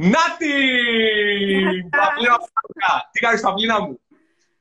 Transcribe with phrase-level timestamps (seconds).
[0.00, 0.54] Νάτι!
[3.12, 4.00] Τι κάνεις παυλίνα μου;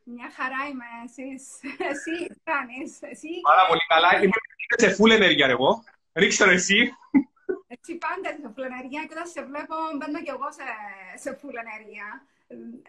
[0.03, 0.89] Μια χαρά είμαι.
[1.05, 1.43] Εσείς,
[1.91, 2.89] εσύ τι κάνεις.
[3.11, 3.29] Εσύ...
[3.51, 4.09] Πάρα πολύ καλά.
[4.23, 4.39] Είμαι
[4.83, 5.83] σε full ενέργεια εγώ.
[6.13, 6.79] Ρίξτε το εσύ.
[7.67, 10.67] Έτσι πάντα σε full ενέργεια και όταν σε βλέπω μπαίνω κι εγώ σε,
[11.23, 12.07] σε full ενέργεια.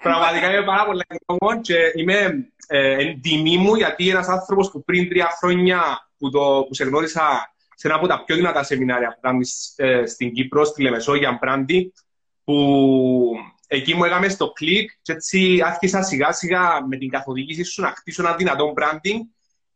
[0.03, 2.19] Πραγματικά είμαι πάρα πολύ ευγνώμων και είμαι
[2.67, 5.81] ε, εν τιμή μου γιατί ένας άνθρωπος που πριν τρία χρόνια
[6.19, 10.07] που, το, που σε γνώρισα σε ένα από τα πιο δυνατά σεμινάρια που κάνεις ε,
[10.07, 11.89] στην Κύπρο, στη Λεμεσό για branding,
[12.49, 13.35] που
[13.67, 17.89] εκεί μου έκαμε στο κλικ και έτσι άρχισα σιγά σιγά με την καθοδήγηση σου να
[17.89, 19.21] χτίσω ένα δυνατό branding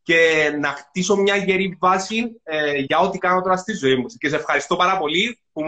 [0.03, 4.07] και να χτίσω μια γερή βάση ε, για ό,τι κάνω τώρα στη ζωή μου.
[4.19, 5.63] Και σε ευχαριστώ πάρα πολύ που,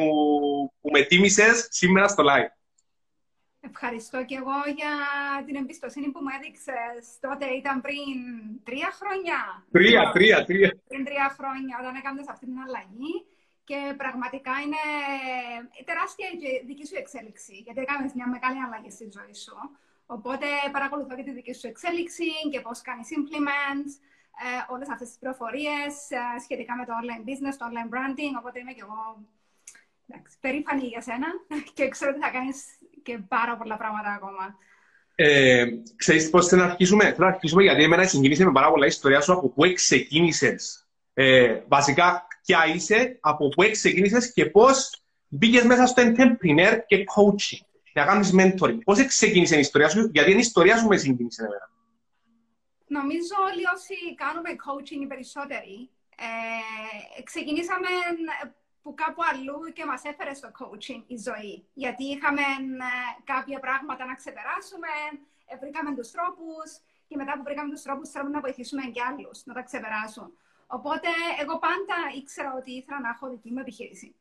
[0.81, 2.53] που με τίμησες σήμερα στο live.
[3.61, 4.95] Ευχαριστώ και εγώ για
[5.47, 7.19] την εμπιστοσύνη που μου έδειξες.
[7.21, 8.07] Τότε ήταν πριν
[8.65, 9.39] τρία χρόνια.
[9.71, 10.71] Τρία, τρία, τρία.
[10.89, 13.15] Πριν τρία χρόνια, όταν έκανες αυτή την αλλαγή
[13.69, 14.83] και πραγματικά είναι
[15.89, 19.57] τεράστια η δική σου εξέλιξη, γιατί έκανες μια μεγάλη αλλαγή στη ζωή σου.
[20.17, 20.47] Οπότε
[20.77, 23.93] παρακολουθώ και τη δική σου εξέλιξη και πώς κάνεις implements,
[24.45, 28.57] ε, όλες αυτές τις πληροφορίες ε, σχετικά με το online business, το online branding, οπότε
[28.61, 29.03] είμαι και εγώ
[30.09, 31.29] εντάξει, περήφανη για σένα
[31.77, 32.57] και ξέρω ότι θα κάνεις
[33.03, 34.45] και πάρα πολλά πράγματα ακόμα.
[35.15, 35.65] Ε,
[35.97, 39.33] ξέρεις πώς θα αρχίσουμε; Θέλω να αρχίσουμε γιατί εμένα συγκίνησε με πάρα πολλά ιστορία σου
[39.33, 40.89] από πού ξεκίνησες.
[41.15, 47.67] Ε, βασικά ποια είσαι, από πού ξεκίνησε και πώς μπήκες μέσα στο entrepreneur και coaching.
[47.93, 48.79] Να κάνεις mentoring.
[48.85, 51.69] Πώς ξεκίνησε η ιστορία σου, γιατί είναι η ιστορία σου με συγκίνησε εμένα.
[52.87, 55.91] Νομίζω όλοι όσοι κάνουμε coaching οι περισσότεροι,
[57.19, 57.91] ε, ξεκινήσαμε
[58.83, 61.55] που κάπου αλλού και μας έφερε στο coaching η ζωή.
[61.83, 62.45] Γιατί είχαμε
[62.89, 62.93] ε,
[63.33, 64.93] κάποια πράγματα να ξεπεράσουμε,
[65.51, 66.69] ε, βρήκαμε τους τρόπους
[67.09, 70.29] και μετά που βρήκαμε τους τρόπους θέλουμε να βοηθήσουμε και άλλους να τα ξεπεράσουν.
[70.67, 71.09] Οπότε
[71.41, 74.15] εγώ πάντα ήξερα ότι ήθελα να έχω δική μου επιχείρηση.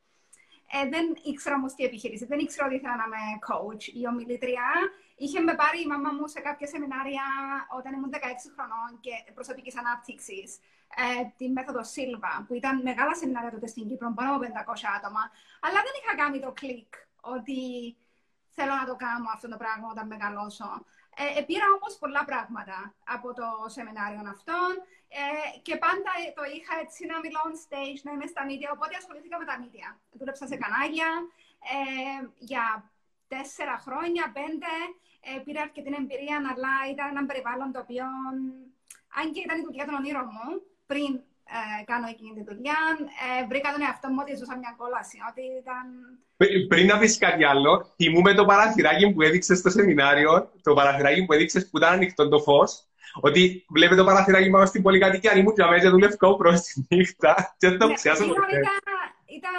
[0.75, 2.25] Ε, δεν ήξερα όμως τι επιχείρηση.
[2.25, 4.67] Δεν ήξερα ότι ήθελα να είμαι coach ή ομιλήτρια.
[5.15, 7.25] Είχε με πάρει η μαμά μου σε κάποια σεμινάρια
[7.77, 8.17] όταν ήμουν 16
[8.55, 10.59] χρονών και προσωπικής ανάπτυξης.
[10.95, 14.49] Ε, τη μέθοδο Silva, που ήταν μεγάλα σεμινάρια τότε στην Κύπρο, πάνω από 500
[14.97, 15.23] άτομα.
[15.65, 17.59] Αλλά δεν είχα κάνει το κλικ ότι
[18.55, 20.69] θέλω να το κάνω αυτό το πράγμα όταν μεγαλώσω.
[21.37, 22.77] Ε, πήρα όμως πολλά πράγματα
[23.15, 24.71] από το σεμινάριο αυτόν
[25.19, 28.93] ε, και πάντα το είχα έτσι να μιλώ on stage, να είμαι στα media, οπότε
[29.01, 29.87] ασχολήθηκα με τα media.
[30.17, 31.09] Δούλεψα σε κανάλια
[31.73, 32.19] ε,
[32.49, 32.65] για
[33.27, 34.73] τέσσερα χρόνια, πέντε.
[35.25, 38.05] Ε, πήρα αρκετή εμπειρία, αλλά ήταν ένα περιβάλλον το οποίο,
[39.19, 40.47] αν και ήταν η δουλειά των ονείρων μου,
[40.85, 41.11] πριν
[41.55, 42.79] ε, κάνω εκείνη τη δουλειά,
[43.25, 45.17] ε, βρήκα τον εαυτό μου ότι ζούσα μια κόλαση.
[45.29, 45.85] Ότι ήταν...
[46.71, 51.33] Πριν να πεις κάτι άλλο, θυμούμε το παραθυράκι που έδειξες στο σεμινάριο, το παραθυράκι που
[51.33, 52.71] έδειξες που ήταν ανοιχτό το φως,
[53.27, 57.31] ότι βλέπετε το παραθυράκι πάνω στην πολυκατοικία, αν ήμουν για μέσα δουλεύω προς τη νύχτα.
[57.59, 58.59] Και δεν το ναι, ξέχασα ποτέ.
[59.39, 59.55] Ήταν,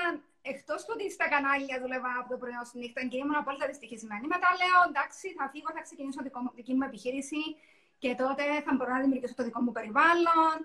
[0.53, 3.67] εκτός του ότι στα κανάλια δούλευα από το πρωί ως τη νύχτα και ήμουν απόλυτα
[3.73, 4.27] δυστυχισμένη.
[4.34, 7.43] Μετά λέω εντάξει, θα φύγω, θα ξεκινήσω δικό, δική μου επιχείρηση
[8.03, 10.56] και τότε θα μπορώ να δημιουργήσω το δικό μου περιβάλλον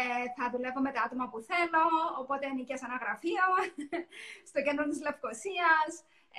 [0.00, 1.84] ε, θα δουλεύω με τα άτομα που θέλω,
[2.20, 3.46] οπότε νοικιάσα ένα γραφείο
[4.50, 5.92] στο κέντρο της Λευκοσίας,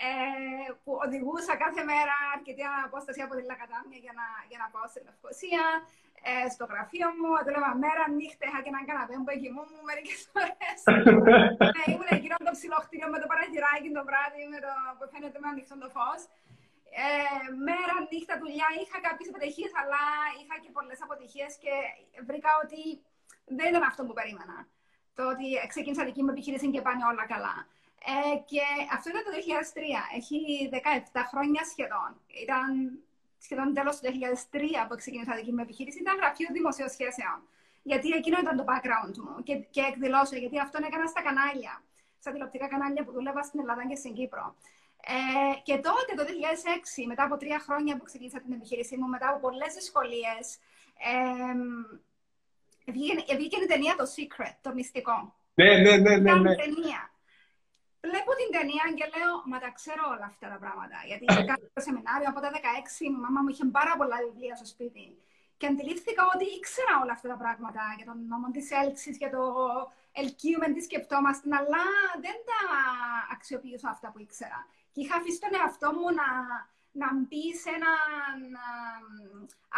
[0.05, 4.85] ε, που οδηγούσα κάθε μέρα αρκετή απόσταση από τη Λακατάμια για να, για να πάω
[4.91, 5.65] στη Λευκοσία,
[6.29, 9.15] ε, στο γραφείο μου, δούλευα μέρα, νύχτα, είχα και έναν καναπέ
[9.55, 10.79] που μου μερικές φορές.
[11.77, 15.37] ε, ήμουν εκείνο το ψηλό κτίριο με το παραγυράκι το βράδυ, με το, που φαίνεται
[15.43, 16.21] με ανοιχτό το φως.
[17.05, 20.03] Ε, μέρα, νύχτα, δουλειά, είχα κάποιες επιτυχίες, αλλά
[20.39, 21.73] είχα και πολλές αποτυχίες και
[22.27, 22.81] βρήκα ότι
[23.55, 24.67] δεν ήταν αυτό που περίμενα.
[25.15, 27.55] Το ότι ξεκίνησα δική μου επιχείρηση και πάνε όλα καλά.
[28.13, 28.63] Ε, και
[28.95, 30.17] αυτό ήταν το 2003.
[30.19, 30.39] Έχει
[31.13, 32.09] 17 χρόνια σχεδόν.
[32.43, 32.69] Ήταν
[33.45, 34.03] σχεδόν τέλος του
[34.51, 35.99] 2003 που ξεκίνησα δική μου επιχείρηση.
[35.99, 37.37] Ήταν γραφείο δημοσίων σχέσεων.
[37.89, 41.73] Γιατί εκείνο ήταν το background μου και, και εκδηλώσω, γιατί αυτό έκανα στα κανάλια,
[42.19, 44.55] στα τηλεοπτικά κανάλια που δούλευα στην Ελλάδα και στην Κύπρο.
[45.15, 49.27] Ε, και τότε, το 2006, μετά από τρία χρόνια που ξεκίνησα την επιχείρησή μου, μετά
[49.29, 50.45] από πολλές δυσκολίες,
[51.11, 51.53] ε,
[52.91, 55.35] Βγήκε η ταινία το Secret, το μυστικό.
[55.53, 56.33] Ναι, ναι, ναι, ναι.
[56.33, 56.55] ναι.
[56.55, 57.01] ταινία.
[58.07, 60.97] Βλέπω την ταινία και λέω, μα τα ξέρω όλα αυτά τα πράγματα.
[61.09, 64.55] Γιατί είχα κάνει το σεμινάριο από τα 16, η μαμά μου είχε πάρα πολλά βιβλία
[64.59, 65.05] στο σπίτι.
[65.57, 69.43] Και αντιλήφθηκα ότι ήξερα όλα αυτά τα πράγματα για τον νόμο της έλξης, για το
[70.21, 71.83] ελκύουμε, τι σκεπτόμαστε, αλλά
[72.25, 72.59] δεν τα
[73.35, 74.59] αξιοποιούσα αυτά που ήξερα.
[74.91, 76.27] Και είχα αφήσει τον εαυτό μου να,
[77.01, 78.37] να μπει σε έναν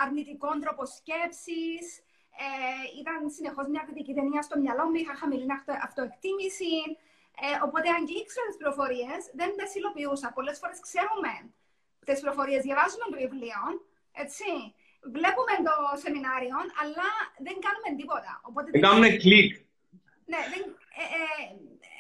[0.04, 1.86] αρνητικό τρόπο σκέψης,
[2.46, 2.50] ε,
[3.02, 5.48] ήταν συνεχώς μια κριτική ταινία στο μυαλό μου, είχα χαμηλή
[5.88, 6.74] αυτοεκτίμηση.
[7.44, 10.28] Ε, οπότε, αν και ήξερα τις πληροφορίε, δεν τις υλοποιούσα.
[10.38, 11.34] Πολλές φορές ξέρουμε
[12.06, 13.62] τις πληροφορίε, διαβάζουμε το βιβλίο,
[14.24, 14.50] έτσι.
[15.16, 17.10] Βλέπουμε το σεμινάριο, αλλά
[17.46, 18.34] δεν κάνουμε τίποτα.
[18.50, 19.52] Οπότε, δεν κάνουμε κλικ.
[20.32, 20.62] Ναι, δεν,
[21.02, 21.24] ε, ε,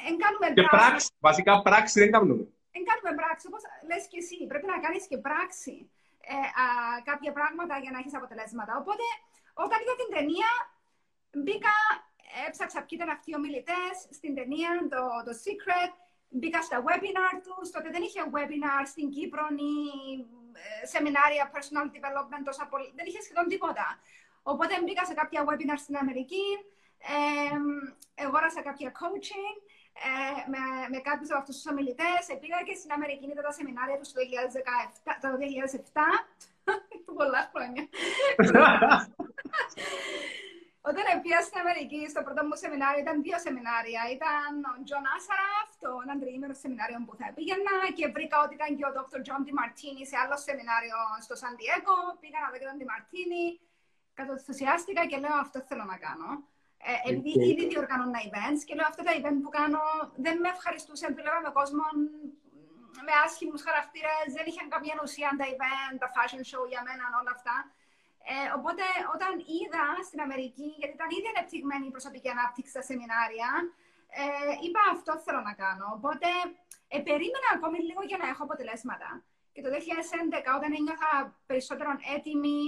[0.06, 2.34] δεν κάνουμε Και πράξη, βασικά πράξη δεν κάνουμε.
[2.76, 5.76] δεν κάνουμε πράξη, όπως λες και εσύ, πρέπει να κάνεις και πράξη
[6.34, 6.66] ε, α,
[7.10, 8.74] κάποια πράγματα για να έχεις αποτελέσματα.
[8.82, 9.06] Οπότε,
[9.64, 10.52] όταν είδα την ταινία,
[11.44, 11.76] μπήκα,
[12.48, 15.92] έψαξα ποιοι ήταν αυτοί οι ομιλητές στην ταινία, το, το Secret,
[16.40, 19.74] μπήκα στα webinar τους, τότε δεν είχε webinar στην Κύπρο ή
[20.62, 23.88] ε, σεμινάρια personal development, τόσα πολύ, δεν είχε σχεδόν τίποτα.
[24.52, 26.46] Οπότε μπήκα σε κάποια webinar στην Αμερική,
[27.14, 27.56] ε,
[28.26, 29.56] αγόρασα κάποια coaching
[30.08, 30.62] ε, με,
[30.94, 32.22] με κάποιους από αυτούς τους ομιλητές.
[32.42, 34.20] Πήγα και στην Αμερική, είδα τα σεμινάρια τους το
[35.06, 37.14] 2017, το 2007.
[37.20, 37.84] Πολλά χρόνια.
[40.90, 44.02] Όταν πήγα στην Αμερική, στο πρώτο μου σεμινάριο ήταν δύο σεμινάρια.
[44.18, 48.72] Ήταν ο John Assaraf, το ένα τριήμερο σεμινάριο που θα πήγαινα και βρήκα ότι ήταν
[48.78, 49.20] και ο Dr.
[49.26, 51.98] John DiMartini σε άλλο σεμινάριο στο San Diego.
[52.22, 53.44] Πήγα να δω και τον DiMartini.
[54.20, 56.30] Κατοθουσιάστηκα και λέω αυτό θέλω να κάνω.
[56.90, 57.50] Ε, επειδή okay.
[57.52, 59.82] ήδη διοργανώνα events και λέω αυτά τα event που κάνω
[60.26, 61.10] δεν με ευχαριστούσαν.
[61.16, 61.86] Δούλευα με κόσμο
[63.08, 67.34] με άσχημους χαρακτήρες, δεν είχαν καμία ουσία τα event, τα fashion show για μένα, όλα
[67.38, 67.56] αυτά.
[68.34, 68.86] Ε, οπότε
[69.16, 73.50] όταν είδα στην Αμερική, γιατί ήταν ήδη ανεπτυγμένη η προσωπική ανάπτυξη στα σεμινάρια,
[74.22, 75.86] ε, είπα αυτό θέλω να κάνω.
[75.98, 76.30] Οπότε
[76.94, 79.10] ε, περίμενα ακόμη λίγο για να έχω αποτελέσματα.
[79.54, 81.12] Και το 2011, όταν ένιωθα
[81.50, 82.60] περισσότερο έτοιμη,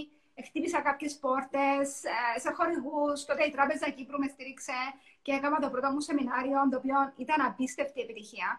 [0.46, 3.26] χτύπησα κάποιες πόρτες ε, σε χορηγούς.
[3.26, 4.80] Τότε η Τράπεζα Κύπρου με στήριξε
[5.22, 8.50] και έκανα το πρώτο μου σεμινάριο, το οποίο ήταν απίστευτη επιτυχία.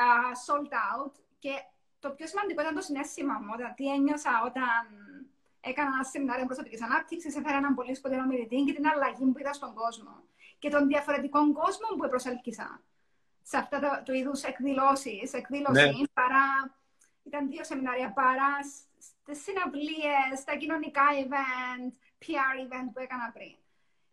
[0.00, 1.14] Uh, sold out.
[1.38, 1.54] Και
[1.98, 4.74] το πιο σημαντικό ήταν το συνέστημα μου, τι ένιωσα όταν
[5.68, 9.52] έκανα ένα σεμινάριο προσωπικής ανάπτυξης, έφερα έναν πολύ σπουδαίο μιλητή και την αλλαγή που είδα
[9.52, 10.14] στον κόσμο.
[10.58, 12.80] Και των διαφορετικών κόσμων που προσέλκυσα
[13.42, 15.32] σε αυτά το, το είδους εκδηλώσεις.
[15.32, 16.06] Εκδήλωση ναι.
[16.12, 16.46] παρά.
[17.22, 18.52] Ήταν δύο σεμινάρια παρά
[18.98, 21.92] στις συναυλίες, στα κοινωνικά event,
[22.22, 23.56] PR event που έκανα πριν.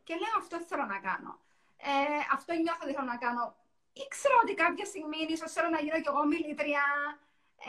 [0.03, 1.39] Και λέω αυτό θέλω να κάνω.
[1.77, 3.55] Ε, αυτό νιώθω ότι θέλω να κάνω.
[3.93, 6.83] Ήξερα ότι κάποια στιγμή ίσως θέλω να γίνω κι εγώ μιλήτρια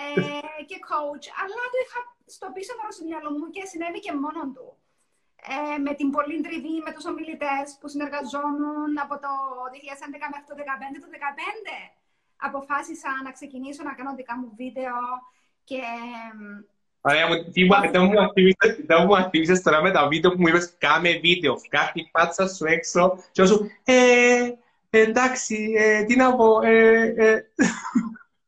[0.01, 2.01] ε, και coach, αλλά το είχα
[2.35, 4.67] στο πίσω μέρος του μυαλού μου και συνέβη και μόνο του.
[5.55, 9.33] Ε, με την πολύ τριβή με τους ομιλητές που συνεργαζόμουν από το
[9.73, 11.03] 2011 μέχρι το 2015.
[11.03, 11.77] Το 2015
[12.49, 14.97] αποφάσισα να ξεκινήσω να κάνω δικά μου βίντεο
[15.69, 15.81] και
[17.09, 17.27] Ωραία,
[18.87, 22.65] δεν μου ακτιβίσες τώρα με τα βίντεο που μου είπες κάμε βίντεο, κάτι πάτσα σου
[22.65, 24.51] έξω και όσο ε,
[24.91, 27.51] εντάξει, ε, τι να πω, ε, ε.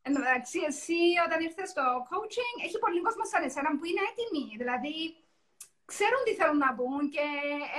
[0.09, 4.03] Εν τω μεταξύ, εσύ όταν ήρθες στο coaching, έχει πολύ κόσμο σαν εσένα που είναι
[4.11, 4.45] έτοιμοι.
[4.61, 4.97] Δηλαδή,
[5.93, 7.27] ξέρουν τι θέλουν να μπουν και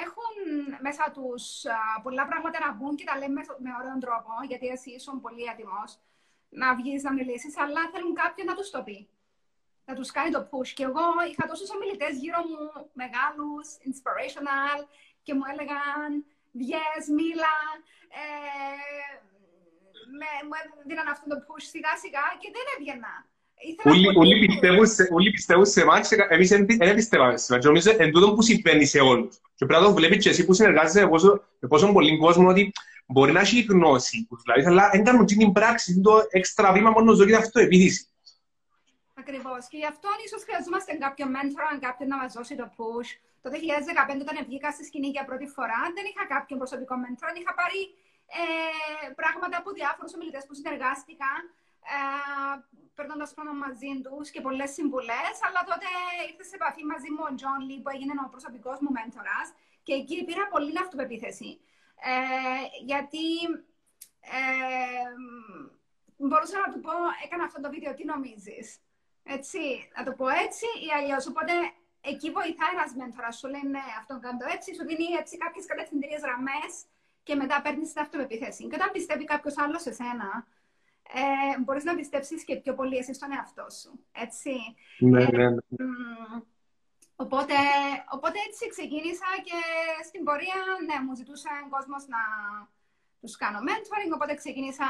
[0.06, 0.34] έχουν
[0.86, 1.44] μέσα τους
[2.04, 5.90] πολλά πράγματα να μπουν και τα λέμε με ωραίο τρόπο, γιατί εσύ ήσουν πολύ έτοιμος
[6.62, 9.00] να βγεις να μιλήσεις, αλλά θέλουν κάποιον να τους το πει
[9.90, 10.72] να τους κάνει το push.
[10.78, 12.64] Και εγώ είχα τόσους ομιλητές γύρω μου,
[13.02, 14.80] μεγάλους, inspirational,
[15.24, 16.12] και μου έλεγαν,
[16.62, 17.58] βγες, μίλα,
[18.22, 19.29] ε,
[20.20, 23.14] με, μου έδιναν αυτό το push σιγά σιγά και δεν έβγαινα.
[25.12, 27.66] Όλοι πιστεύουν σε εμάς και εμείς δεν πιστεύαμε σε εμάς.
[27.66, 29.36] Νομίζω εν τούτο που συμβαίνει σε όλους.
[29.56, 31.10] Και πρέπει να το βλέπεις και εσύ που συνεργάζεσαι
[31.60, 32.72] με πόσο πολύ κόσμο ότι
[33.06, 37.36] μπορεί να έχει γνώση, δηλαδή, αλλά δεν κάνουν την πράξη, το έξτρα βήμα μόνος ζωής
[37.36, 38.08] αυτοεπίδηση.
[39.14, 39.62] Ακριβώς.
[39.70, 43.10] Και γι' αυτό ίσως χρειαζόμαστε κάποιον mentor, κάποιον να μας δώσει το push.
[43.44, 47.32] Το 2015, όταν βγήκα στη σκηνή για πρώτη φορά, δεν είχα κάποιον προσωπικό mentor.
[47.42, 47.80] Είχα πάρει
[48.38, 51.32] ε, πράγματα από διάφορους ομιλητές που συνεργάστηκα,
[51.94, 52.00] ε,
[52.96, 55.34] παίρνοντα χρόνο μαζί τους και πολλές συμβουλές.
[55.48, 55.88] Αλλά τότε
[56.30, 59.28] ήρθε σε επαφή μαζί μου ο John Lee, που έγινε ο προσωπικός μου mentor.
[59.86, 61.52] Και εκεί πήρα πολύ αυτοπεποίθηση.
[62.12, 63.26] Ε, γιατί
[64.38, 65.10] ε,
[66.28, 66.94] μπορούσα να του πω,
[67.26, 68.68] έκανα αυτό το βίντεο, τι νομίζεις;
[69.24, 69.62] Έτσι,
[69.96, 71.28] να το πω έτσι ή αλλιώς.
[71.32, 71.54] Οπότε
[72.02, 73.38] εκεί βοηθάει ένας μέντορας.
[73.38, 76.72] Σου λέει ναι, αυτόν κάνω έτσι, σου δίνει έτσι κάποιες κατευθυντήριες γραμμές
[77.30, 78.62] και μετά παίρνεις την αυτοπεποίθηση.
[78.68, 80.30] Και όταν πιστεύει κάποιος άλλος σε σένα,
[81.20, 83.92] ε, μπορείς να πιστέψεις και πιο πολύ εσύ στον εαυτό σου.
[84.26, 84.54] Έτσι.
[85.12, 85.62] Ναι, ναι, ναι.
[87.24, 87.58] οπότε,
[88.16, 89.60] οπότε έτσι ξεκίνησα και
[90.08, 92.22] στην πορεία, ναι, μου ζητούσε ο κόσμος να
[93.22, 94.88] τους κάνω mentoring, οπότε ξεκίνησα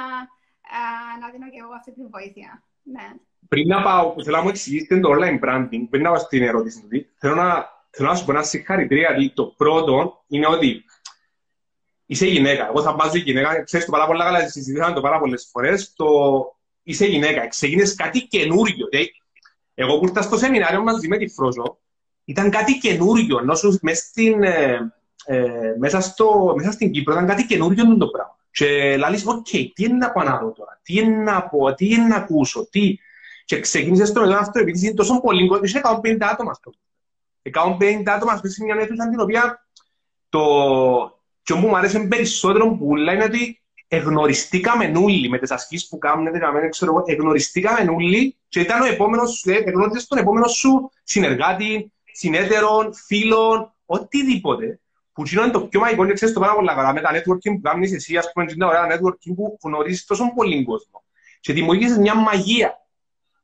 [0.77, 2.51] ε, να δίνω και εγώ αυτή τη βοήθεια.
[2.95, 3.07] Ναι
[3.49, 6.43] πριν να πάω, που θέλω να μου εξηγήσετε το online branding, πριν να πάω στην
[6.43, 10.83] ερώτηση του, θέλω να, θέλω να σου πω ένα συγχαρητήρια, γιατί το πρώτο είναι ότι
[12.11, 12.67] είσαι γυναίκα.
[12.67, 16.07] Εγώ θα βάζω γυναίκα, ξέρεις το πάρα πολλά καλά, συζητήσαμε το πάρα πολλές φορές, το
[16.83, 18.87] είσαι γυναίκα, ξεκίνησες κάτι καινούριο.
[18.89, 19.11] Δηλαδή,
[19.73, 21.79] εγώ που ήρθα στο σεμινάριο μαζί με τη Φρόζο,
[22.25, 24.93] ήταν κάτι καινούριο, ενώ μέσα στην, ε,
[25.25, 28.37] ε, μέσα, στο, μέσα στην Κύπρο ήταν κάτι καινούριο το πράγμα.
[28.51, 31.73] Και λάλης, ok, okay, τι είναι να πάω να δω τώρα, τι είναι να πω,
[31.73, 32.97] τι είναι να ακούσω, τι,
[33.45, 35.63] και ξεκίνησες στο μεγάλο αυτό επειδή είναι τόσο πολύ κόσμο.
[35.65, 36.71] Είχε 150 άτομα αυτό.
[37.79, 39.67] 150 άτομα σε μια αίθουσα την οποία
[40.29, 41.18] το
[41.49, 46.31] και που μου αρέσει περισσότερο που είναι ότι εγνωριστήκαμε όλοι με τις ασκήσεις που κάνουμε,
[46.31, 51.91] δεν ξέρω εγώ, εγνωριστήκαμε όλοι και ήταν ο επόμενος σου, εγνώρισες τον επόμενο σου συνεργάτη,
[52.11, 54.79] συνέτερων, φίλων, οτιδήποτε.
[55.13, 57.93] Που είναι το πιο μαγικό, ξέρεις το πάρα πολλά καλά, με τα networking που κάνεις
[57.93, 61.03] εσύ, ας πούμε, είναι ωραία networking που γνωρίζεις τόσο πολύ κόσμο.
[61.39, 62.87] Και δημιουργήσεις μια μαγεία.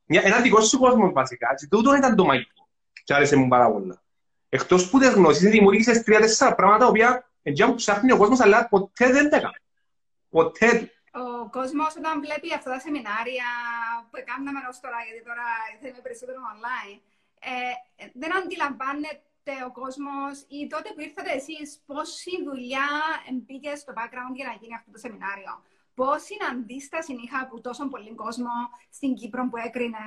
[0.04, 1.54] Μια, ένα δικό σου κόσμο βασικά.
[1.58, 2.68] Και τούτο ήταν το μαγικό.
[3.04, 4.02] Και άρεσε μου πάρα πολλά.
[4.48, 8.58] Εκτός που δεν γνώσεις, δημιουργήσεις τρία-τέσσερα πράγματα, τα οποία εντιά που ψάχνει ο κόσμος, αλλά
[8.68, 9.60] ποτέ δεν τα έκανε.
[10.36, 10.70] Ποτέ.
[11.24, 13.48] Ο κόσμος όταν βλέπει αυτά τα σεμινάρια
[14.10, 15.46] που κάναμε ω τώρα, γιατί τώρα
[15.80, 16.98] θέλουμε περισσότερο online,
[17.50, 17.72] ε,
[18.20, 22.88] δεν αντιλαμβάνεται ο κόσμος ή τότε που ήρθατε εσείς πόση δουλειά
[23.46, 25.52] μπήκε στο background για να γίνει αυτό το σεμινάριο.
[26.00, 28.54] Πόση αντίσταση είχα από τόσο πολύ κόσμο
[28.96, 30.04] στην Κύπρο που έκρινε.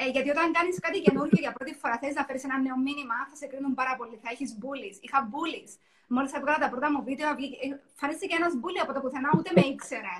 [0.00, 3.16] Ε, γιατί όταν κάνεις κάτι καινούργιο για πρώτη φορά, θες να φέρεις ένα νέο μήνυμα,
[3.30, 4.16] θα σε κρίνουν πάρα πολύ.
[4.22, 4.96] Θα έχεις bullies.
[5.04, 5.72] Είχα bullies.
[6.14, 7.28] Μόλις έβγαλα τα πρώτα μου βίντεο,
[8.00, 10.16] φανίστηκε ένας μπουλί από το πουθενά, ούτε με ήξερε.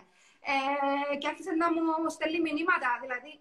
[0.52, 2.90] Ε, και άρχισε να μου στέλνει μηνύματα.
[3.04, 3.32] Δηλαδή,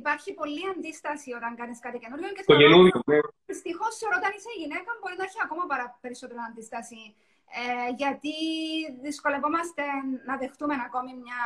[0.00, 2.28] υπάρχει πολλή αντίσταση όταν κάνεις κάτι καινούριο.
[2.36, 3.18] Και το καινούριο, ναι.
[3.50, 7.00] Δυστυχώς, όταν είσαι γυναίκα, μπορεί να έχει ακόμα παρα, περισσότερο αντίσταση.
[7.60, 8.36] Ε, γιατί
[9.06, 9.82] δυσκολευόμαστε
[10.28, 11.40] να δεχτούμε ακόμη μια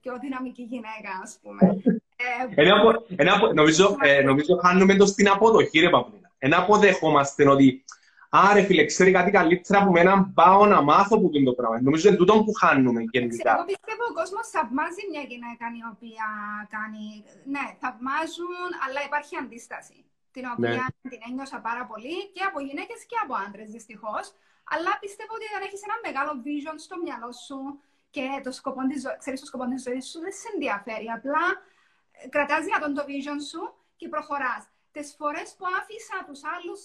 [0.00, 1.62] πιο δυναμική γυναίκα, ας πούμε.
[2.22, 2.74] Ε, ένα,
[3.22, 6.30] ένα, νομίζω, ε, νομίζω χάνουμε το στην αποδοχή, ρε Παυλίνα.
[6.38, 7.84] Ένα αποδεχόμαστε ότι
[8.32, 11.80] Άρα, φίλε, ξέρει κάτι καλύτερα από μένα, πάω να μάθω που είναι το πράγμα.
[11.80, 13.52] Νομίζω είναι τούτο που χάνουμε γενικά.
[13.54, 16.28] Εγώ πιστεύω ο κόσμος θαυμάζει μια γυναίκα η οποία
[16.74, 17.06] κάνει.
[17.54, 19.98] Ναι, θαυμάζουν, αλλά υπάρχει αντίσταση.
[20.36, 21.10] Την οποία ναι.
[21.10, 24.24] την ένιωσα πάρα πολύ και από γυναίκες και από άντρες, δυστυχώς.
[24.72, 27.58] Αλλά πιστεύω ότι αν έχεις ένα μεγάλο vision στο μυαλό σου
[28.14, 29.10] και το σκοπό της ζω...
[29.22, 31.06] ξέρεις το σκοπό της ζωής σου, δεν σε ενδιαφέρει.
[31.18, 31.44] Απλά
[32.18, 33.62] ε, κρατάς τον το vision σου
[33.98, 34.62] και προχωράς.
[34.94, 36.80] Τις φορές που άφησα τους άλλους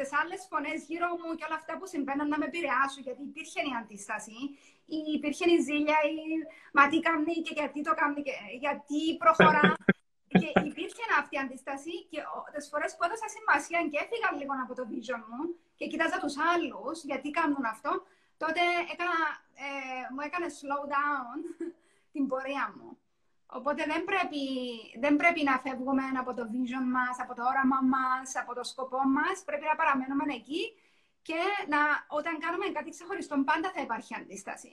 [0.00, 3.60] τις άλλες φωνές γύρω μου και όλα αυτά που συμβαίνουν να με επηρεάσουν, γιατί υπήρχε
[3.70, 4.38] η αντίσταση,
[4.96, 6.16] ή υπήρχε η ζήλια, ή
[6.76, 9.66] μα τι κάνει και γιατί το κάνει, και γιατί προχωρά.
[10.40, 12.20] και υπήρχε αυτή η αντίσταση και
[12.54, 15.42] τις φορές που έδωσα σημασία και έφυγα λίγο από το vision μου
[15.78, 17.92] και κοιτάζα τους άλλους γιατί κάνουν αυτό,
[18.42, 19.18] τότε έκανα,
[19.64, 19.68] ε,
[20.12, 21.38] μου έκανε slow down
[22.12, 22.88] την πορεία μου.
[23.58, 24.42] Οπότε δεν πρέπει,
[25.04, 29.00] δεν πρέπει να φεύγουμε από το vision μας, από το όραμα μας, από το σκοπό
[29.16, 29.36] μας.
[29.48, 30.62] Πρέπει να παραμένουμε εκεί
[31.28, 31.40] και
[31.72, 31.80] να,
[32.18, 34.72] όταν κάνουμε κάτι ξεχωριστό πάντα θα υπάρχει αντίσταση.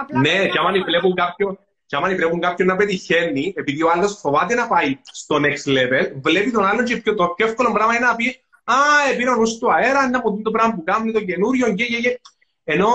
[0.00, 1.52] Απλά ναι, και άμα βλέπουν κάποιον,
[1.88, 6.04] και άμα βλέπουν κάποιον να πετυχαίνει, επειδή ο άλλος φοβάται να πάει στο next level,
[6.26, 8.28] βλέπει τον άλλον και πιο, το πιο εύκολο πράγμα είναι να πει
[8.64, 8.74] «Α,
[9.12, 12.20] επήρε ο του αέρα, είναι από το πράγμα που κάνει, το καινούριο, και, και, και».
[12.64, 12.88] Ενώ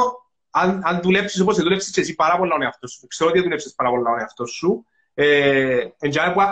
[0.50, 3.90] αν, αν δουλέψεις όπως δουλέψεις εσύ πάρα πολλά ο εαυτός σου, ξέρω ότι δουλέψεις πάρα
[3.90, 5.88] πολλά ο εαυτός σου, ε,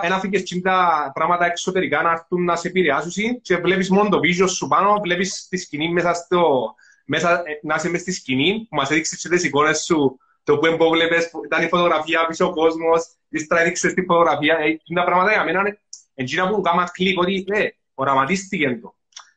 [0.01, 4.47] ένα φύγεις τα πράγματα εξωτερικά να έρθουν να σε επηρεάσουν και βλέπεις μόνο το βίζιο
[4.47, 6.73] σου πάνω, βλέπεις τη σκηνή μέσα στο...
[7.05, 10.65] Μέσα, ε, να είσαι μέσα στη σκηνή, που μας έδειξες τις εικόνες σου, το που
[10.65, 14.57] έμποβλεπες, που ήταν η φωτογραφία πίσω ο κόσμος, ύστερα έδειξες τη φωτογραφία.
[14.57, 15.79] Ε, τα πράγματα για μένα είναι
[16.13, 18.95] εν τζείνα που κάμαν κλικ ότι ε, οραματίστηκε το.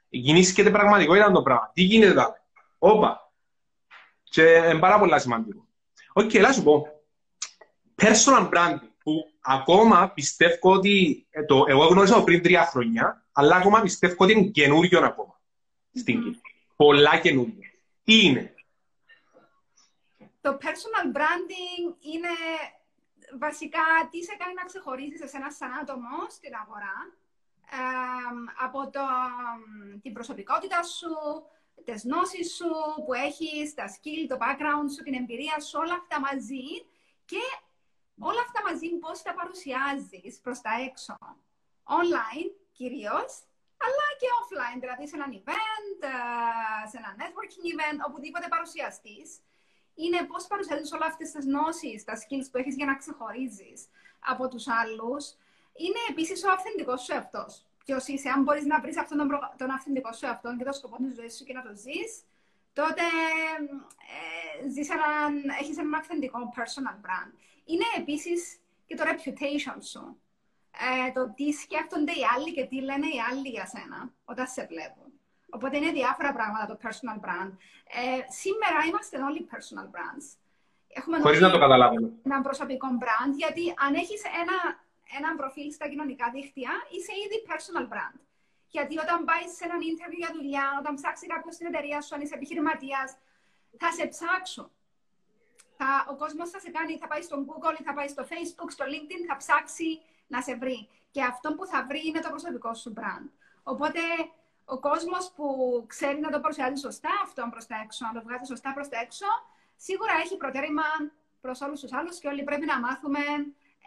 [0.08, 1.70] Γεννήσκεται πραγματικότητα το πράγμα.
[1.74, 2.34] Τι γίνεται εδώ.
[2.78, 3.32] Όπα.
[4.22, 5.66] Και είναι πάρα πολύ σημαντικό.
[6.12, 6.86] Ok, okay, σου πω.
[8.02, 8.93] Personal branding που
[9.44, 14.42] ακόμα πιστεύω ότι ε, το, εγώ γνώρισα πριν τρία χρόνια, αλλά ακόμα πιστεύω ότι είναι
[14.50, 15.40] καινούριο ακόμα
[15.92, 16.40] στην Κύπρο.
[16.76, 17.70] Πολλά καινούριο.
[18.04, 18.54] Τι είναι;
[20.40, 22.34] Το personal branding είναι
[23.38, 26.96] βασικά τι σε κάνει να ξεχωρίσεις εσένα σαν άτομο στην αγορά
[28.64, 29.00] από το,
[30.02, 31.14] την προσωπικότητα σου,
[31.84, 32.70] τις γνώσεις σου
[33.04, 36.68] που έχεις, τα skill, το background σου, την εμπειρία σου, όλα αυτά μαζί
[37.24, 37.42] και
[38.18, 41.16] όλα αυτά μαζί πώς τα παρουσιάζεις προς τα έξω;
[42.00, 43.30] Online κυρίως,
[43.84, 49.28] αλλά και offline, δηλαδή σε ένα event, ε, σε ένα networking event, οπουδήποτε παρουσιαστείς.
[49.94, 54.48] Είναι πώς παρουσιάζεις όλα αυτές τις γνώσεις, τα skills που έχεις για να ξεχωρίζεις από
[54.48, 55.24] τους άλλους.
[55.76, 57.64] Είναι επίσης ο αυθεντικός σου εαυτός.
[57.84, 59.38] Ποιος είσαι, αν μπορείς να βρεις αυτόν τον, προ...
[59.56, 62.24] τον αυθεντικό σου εαυτό και το σκοπό της ζωής σου και να το ζεις,
[62.72, 63.02] τότε
[64.64, 67.32] ε, ζεις έναν, έχεις έναν αυθεντικό personal brand
[67.64, 70.04] είναι επίσης και το reputation σου.
[70.86, 74.66] Ε, το τι σκέφτονται οι άλλοι και τι λένε οι άλλοι για σένα όταν σε
[74.70, 75.08] βλέπουν.
[75.50, 77.52] Οπότε είναι διάφορα πράγματα το personal brand.
[78.00, 80.26] Ε, σήμερα είμαστε όλοι personal brands.
[80.98, 82.12] Έχουμε Χωρίς να το καταλάβουμε.
[82.22, 84.56] Ένα προσωπικό brand, γιατί αν έχεις ένα,
[85.18, 88.18] ένα προφίλ στα κοινωνικά δίκτυα, είσαι ήδη personal brand.
[88.68, 92.20] Γιατί όταν πάεις σε έναν interview για δουλειά, όταν ψάξεις κάποιο στην εταιρεία σου, αν
[92.20, 93.08] είσαι επιχειρηματίας,
[93.80, 94.70] θα σε ψάξουν
[95.76, 98.84] θα, ο κόσμος θα σε κάνει, θα πάει στο Google, θα πάει στο Facebook, στο
[98.92, 100.88] LinkedIn, θα ψάξει να σε βρει.
[101.10, 103.26] Και αυτό που θα βρει είναι το προσωπικό σου brand.
[103.62, 104.00] Οπότε
[104.64, 105.46] ο κόσμος που
[105.86, 108.98] ξέρει να το παρουσιάζει σωστά, αυτό προς τα έξω, να το βγάζει σωστά προς τα
[109.00, 109.26] έξω,
[109.76, 110.82] Σίγουρα έχει προτέρημα
[111.40, 113.18] προς όλους τους άλλους και όλοι πρέπει να μάθουμε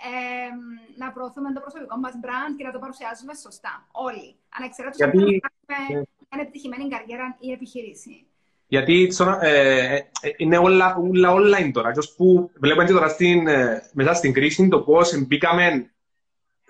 [0.10, 0.50] ε,
[0.98, 3.88] να προωθούμε το προσωπικό μας brand και να το παρουσιάζουμε σωστά.
[3.92, 4.36] Όλοι.
[4.58, 5.18] Ανεξαρτήτω Γιατί...
[5.18, 8.28] αν κάνουμε μια επιτυχημένη καριέρα ή επιχείρηση.
[8.68, 10.02] Γιατί ε, ε,
[10.38, 11.92] είναι όλα, όλα online τώρα.
[11.92, 15.92] Και που βλέπουμε και τώρα στην, ε, μέσα στην κρίση το πώς μπήκαμε,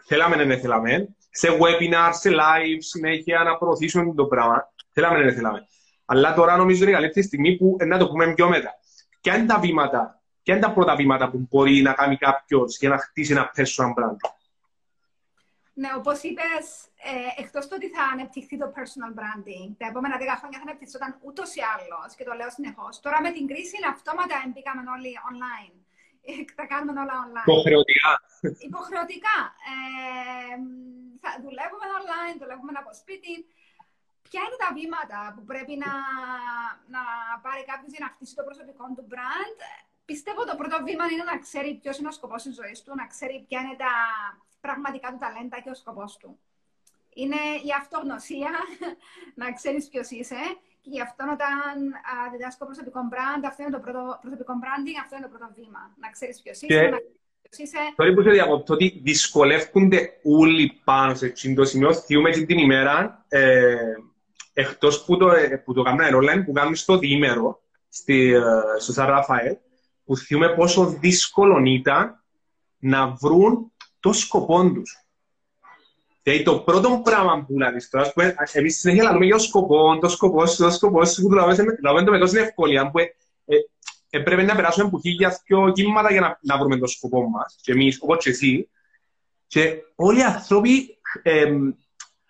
[0.06, 4.74] θέλαμε να δεν θέλαμε, σε webinars, σε live, συνέχεια να προωθήσουμε το πράγμα.
[4.92, 5.68] Θέλαμε να δεν θέλαμε.
[6.06, 8.70] Αλλά τώρα νομίζω είναι η καλύτερη στιγμή που να το πούμε πιο μετά.
[9.22, 12.90] Ποια είναι τα βήματα, ποια είναι τα πρώτα βήματα που μπορεί να κάνει κάποιος για
[12.90, 14.18] να χτίσει ένα personal brand;
[15.82, 16.66] Ναι, όπως είπες,
[17.12, 21.12] ε, εκτός του ότι θα ανεπτυχθεί το personal branding, τα επόμενα 10 χρόνια θα ανεπτυχθόταν
[21.28, 22.94] ούτως ή άλλως και το λέω συνεχώς.
[23.06, 25.76] Τώρα με την κρίση είναι αυτόματα μπήκαμε όλοι online.
[26.60, 27.50] Τα κάνουμε όλα online.
[27.52, 28.12] Υποχρεωτικά.
[28.70, 29.38] Υποχρεωτικά.
[29.72, 30.56] Ε,
[31.22, 33.34] θα δουλεύουμε online, δουλεύουμε από σπίτι.
[34.28, 35.94] Ποια είναι τα βήματα που πρέπει να,
[36.96, 37.02] να
[37.46, 39.60] πάρει κάποιος για να χτίσει το προσωπικό του brand;
[40.12, 43.06] Πιστεύω το πρώτο βήμα είναι να ξέρει ποιος είναι ο σκοπός της ζωής του, να
[43.14, 43.94] ξέρει ποια είναι τα
[44.68, 46.30] πραγματικά του ταλέντα και ο σκοπός του.
[47.22, 48.52] Είναι η αυτογνωσία,
[49.42, 50.42] να ξέρεις ποιος είσαι.
[50.82, 51.56] Και γι' αυτό όταν
[52.32, 55.82] διδάσκω προσωπικό brand, αυτό είναι το πρώτο προσωπικό branding, αυτό είναι το πρώτο βήμα.
[56.04, 56.90] Να ξέρεις ποιος είσαι, και...
[56.96, 57.00] να
[57.44, 57.82] ποιος είσαι.
[57.96, 60.00] Τώρα που σε διακοπτώ ότι δυσκολεύονται
[60.42, 63.76] όλοι πάνω σε αυτό το σημείο, θυμούμε την ημέρα, ε,
[64.54, 68.42] εκτός που το, ε, που το κάνουμε online, που κάνουμε στο διήμερο, στη, ε,
[68.80, 69.58] στο Σαν Ραφαέλ,
[70.06, 72.24] που θυμούμε πόσο δύσκολο ήταν
[72.78, 73.67] να βρουν
[74.00, 75.08] το σκοπό τους.
[76.24, 78.22] Δηλαδή το πρώτο πράγμα που λάβεις τώρα, που
[78.54, 81.36] εμείς συνέχεια λέμε για το σκοπό, το σκοπό σου, το σκοπό σου, που το
[81.82, 83.08] λάβουμε με τόση ευκολία, που ε,
[84.10, 87.60] ε, πρέπει να περάσουμε από χίλια πιο κύματα για να, να βρούμε το σκοπό μας,
[87.62, 88.70] και εμείς, όπως και εσύ.
[89.48, 91.52] Και όλοι οι άνθρωποι ε,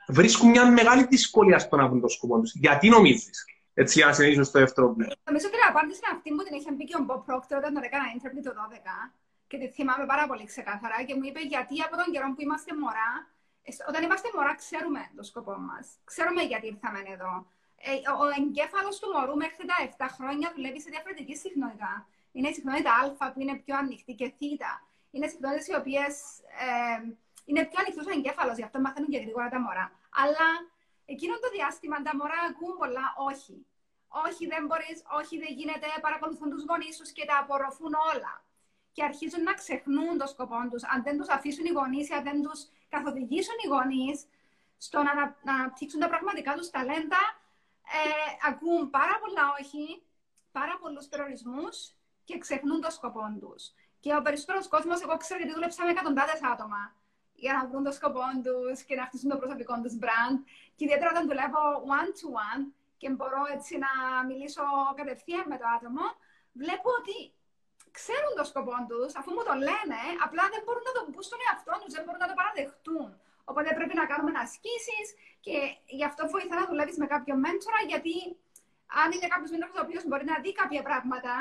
[0.07, 2.53] βρίσκουν μια μεγάλη δυσκολία στο να βρουν το σκοπό τους.
[2.55, 5.13] Γιατί νομίζεις, έτσι για να συνεχίσω στο δεύτερο πλέον.
[5.23, 7.71] Νομίζω ότι η απάντηση είναι αυτή που την είχε πει και ο Bob Proctor όταν
[7.73, 11.81] το έκανα interview το 12 και τη θυμάμαι πάρα πολύ ξεκάθαρα και μου είπε γιατί
[11.81, 13.11] από τον καιρό που είμαστε μωρά,
[13.89, 15.85] όταν είμαστε μωρά ξέρουμε το σκοπό μας.
[16.03, 17.33] Ξέρουμε γιατί ήρθαμε εδώ.
[17.87, 22.07] Ε, ο εγκέφαλος του μωρού μέχρι τα 7 χρόνια δουλεύει σε διαφορετική συχνότητα.
[22.31, 24.41] Είναι η συχνότητα Α που είναι πιο ανοιχτή και Θ.
[25.11, 26.13] Είναι συχνότητες οι οποίες
[26.65, 26.99] ε,
[27.45, 29.85] είναι πιο ανοιχτός ο εγκέφαλος, γι' αυτό μαθαίνουν και γρήγορα τα μωρά.
[30.21, 30.47] Αλλά
[31.05, 33.55] εκείνο το διάστημα τα μωρά ακούν πολλά όχι.
[34.25, 38.33] Όχι, δεν μπορείς, όχι, δεν γίνεται, παρακολουθούν τους γονείς τους και τα απορροφούν όλα
[38.97, 40.83] και αρχίζουν να ξεχνούν το σκοπό τους.
[40.83, 44.17] Αν δεν τους αφήσουν οι γονείς ή αν δεν τους καθοδηγήσουν οι γονείς
[44.77, 45.13] στο να,
[45.47, 47.21] να αναπτύξουν τα πραγματικά τους ταλέντα,
[47.97, 49.83] ε, ακούν πάρα πολλά όχι,
[50.51, 51.67] πάρα πολλούς περιορισμού
[52.27, 53.61] και ξεχνούν το σκοπό τους.
[53.99, 56.81] Και ο περισσότερος κόσμος, εγώ ξέρω γιατί δούλεψα με εκατοντάδες άτομα
[57.33, 60.37] για να βρουν το σκοπό τους και να χτίσουν το προσωπικό τους brand.
[60.75, 61.61] Και ιδιαίτερα όταν δουλεύω
[61.97, 62.63] one-to-one
[62.97, 63.91] και μπορώ έτσι να
[64.27, 64.63] μιλήσω
[64.95, 66.05] κατευθείαν με το άτομο,
[66.53, 67.17] βλέπω ότι
[67.99, 71.39] ξέρουν το σκοπό τους, αφού μου το λένε, απλά δεν μπορούν να το πούν στον
[71.45, 73.09] εαυτό τους, δεν μπορούν να το παραδεχτούν.
[73.51, 74.99] Οπότε πρέπει να κάνουμε ασκήσει
[75.45, 75.55] και
[75.97, 78.15] γι' αυτό βοηθά να δουλεύεις με κάποιον μέντορα, γιατί
[79.01, 81.33] αν είναι κάποιος μέντορα ο οποίος μπορεί να δει κάποια πράγματα,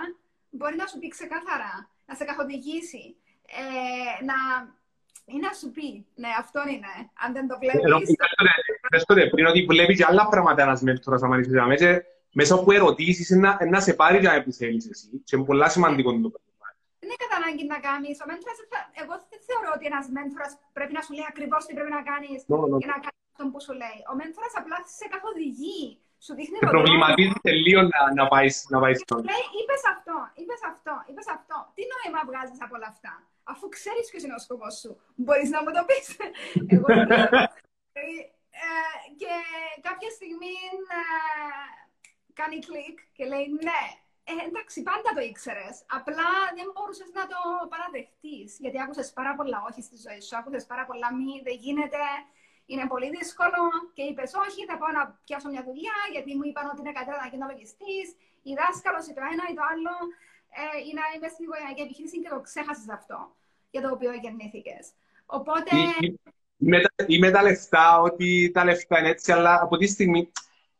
[0.59, 1.73] μπορεί να σου πει ξεκάθαρα,
[2.09, 3.05] να σε καθοδηγήσει,
[3.61, 4.37] ε, να
[5.35, 5.89] ή να σου πει,
[6.23, 6.93] ναι, αυτό είναι,
[7.23, 7.83] αν δεν το βλέπεις...
[8.91, 13.31] Πες το πριν ότι βλέπει και άλλα πράγματα ένας μέντορας, αν είσαι μέσα από ερωτήσεις,
[13.31, 15.23] να, να σε πάρει για να επιθέλεις εσύ.
[15.25, 16.46] Και είναι πολύ σημαντικό το πράγμα
[17.07, 18.11] δεν είναι κατά ανάγκη να κάνει.
[18.23, 18.53] Ο μέντορα,
[19.03, 22.39] εγώ δεν θεωρώ ότι ένας μέντορα πρέπει να σου λέει ακριβώς τι πρέπει να κάνεις
[22.53, 22.77] no, no.
[22.83, 23.99] για να κάνεις αυτό που σου λέει.
[24.11, 25.83] Ο μέντορα απλά σε καθοδηγεί.
[26.25, 29.21] Σου δείχνει το προβληματίζεται λίγο να, να πάει να πάει στον.
[29.31, 31.57] Λέει, είπες αυτό, είπες αυτό, είπες αυτό.
[31.75, 33.13] Τι νόημα βγάζεις από όλα αυτά.
[33.53, 34.91] Αφού ξέρεις ποιος είναι ο σκοπός σου,
[35.25, 36.07] μπορείς να μου το πεις.
[36.75, 36.89] εγώ
[38.03, 38.69] ε,
[39.21, 39.33] και
[39.89, 40.55] κάποια στιγμή
[40.99, 41.03] ε,
[42.39, 43.83] κάνει κλικ και λέει ναι,
[44.31, 45.77] ε, εντάξει, πάντα το ήξερες.
[45.99, 47.41] Απλά δεν μπορούσες να το
[47.73, 48.49] παραδεχτείς.
[48.63, 50.35] Γιατί άκουσες πάρα πολλά όχι στη ζωή σου.
[50.39, 52.05] Άκουσες πάρα πολλά μη, δεν γίνεται.
[52.71, 53.63] Είναι πολύ δύσκολο.
[53.97, 57.19] Και είπες, Όχι, θα πάω να πιάσω μια δουλειά, γιατί μου είπαν ότι είναι καλύτερα
[57.25, 58.07] να γίνω λογιστής,
[58.49, 59.95] ή δάσκαλος, ή το ένα ή το άλλο.
[60.61, 63.19] Ε, ή να είμαι στην οικογενειακή επιχείρηση και το ξέχασες αυτό
[63.73, 64.85] για το οποίο γεννήθηκες.
[65.37, 65.71] Οπότε.
[67.15, 70.23] Ή με, τα λεφτά, ότι τα λεφτά είναι έτσι, αλλά από τη στιγμή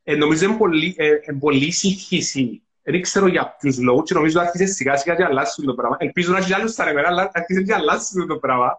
[0.03, 4.47] ε, νομίζω είναι πολύ, ε, πολύ συγχύση δεν ξέρω για ποιους λόγους και νομίζω ότι
[4.47, 5.97] άρχισε σιγά σιγά και αλλάσει το πράγμα.
[6.07, 8.71] Ελπίζω να έχει άλλους στα ρεμένα, αλλά άρχισε και αλλάσει το πράγμα.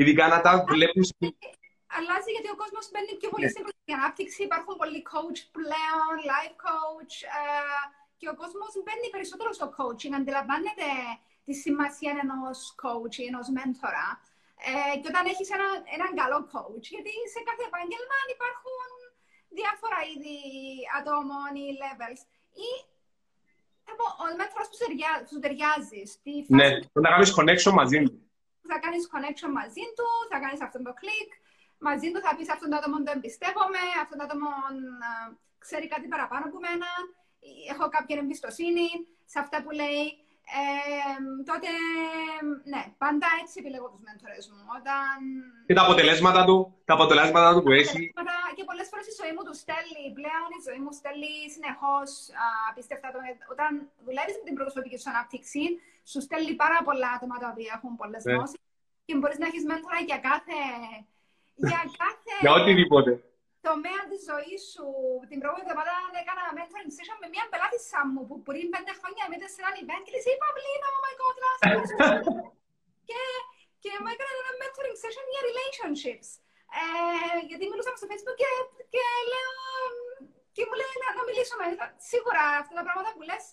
[0.00, 1.04] Ειδικά να τα βλέπουν...
[1.98, 4.38] Αλλάζει γιατί ο κόσμος μπαίνει πιο πολύ στην προσωπική ανάπτυξη.
[4.48, 7.82] Υπάρχουν πολλοί coach πλέον, life coach ε,
[8.20, 10.12] και ο κόσμος μπαίνει περισσότερο στο coaching.
[10.20, 10.88] Αντιλαμβάνεται
[11.46, 14.08] τη σημασία ενός coach ή ενός μέντορα.
[14.68, 18.78] Ε, και όταν έχεις ένα, έναν καλό coach, γιατί σε κάθε επάγγελμα υπάρχουν
[19.58, 20.38] διάφορα είδη
[20.96, 22.22] ατόμων ή levels.
[22.68, 22.70] Ή
[24.22, 24.76] ο μέτρος που
[25.30, 26.08] σου ταιριάζεις.
[26.58, 26.68] Ναι,
[27.04, 28.14] να κάνεις connection μαζί του.
[28.70, 31.30] Θα κάνεις connection μαζί του, θα κάνεις αυτό το κλικ,
[31.88, 34.50] μαζί του θα πεις αυτόν το άτομο το εμπιστεύομαι, αυτόν το άτομο
[35.64, 36.90] ξέρει κάτι παραπάνω από μένα,
[37.72, 38.86] έχω κάποια εμπιστοσύνη
[39.32, 40.04] σε αυτά που λέει.
[40.60, 41.16] Ε,
[41.50, 41.70] τότε,
[42.72, 44.60] ναι, πάντα έτσι επιλέγω τους μέντορες μου.
[44.78, 45.16] Όταν...
[45.66, 48.12] Και τα αποτελέσματα του, τα αποτελέσματα του που έχει.
[48.60, 52.10] Και πολλές φορές η ζωή μου του στέλνει, πλέον η ζωή μου στέλνει συνεχώς
[52.68, 53.08] απίστευτα.
[53.54, 53.70] Όταν
[54.06, 55.62] δουλεύεις με την προσωπική σου ανάπτυξη,
[56.10, 58.32] σου στέλνει πάρα πολλά άτομα τα οποία έχουν πολλές ναι.
[58.32, 58.58] γνώσεις
[59.06, 60.58] και μπορείς να έχεις μέντορα για κάθε...
[61.68, 62.32] Για κάθε...
[62.44, 63.12] για οτιδήποτε
[63.68, 64.86] τομέα της ζωής σου.
[65.30, 69.36] Την πρώτη εβδομάδα έκανα mentoring session με μια πελάτησα μου που πριν πέντε χρόνια με
[69.52, 71.36] σε ένα event και της είπα Παυλίνα, oh my god,
[73.08, 73.20] και,
[73.82, 76.30] και μου έκανε ένα mentoring session για relationships.
[76.78, 76.82] Ε,
[77.50, 78.50] γιατί μιλούσαμε στο facebook και,
[78.94, 79.52] και λέω
[80.56, 81.64] και μου λέει να, να μιλήσουμε.
[82.10, 83.44] Σίγουρα αυτά τα πράγματα που λες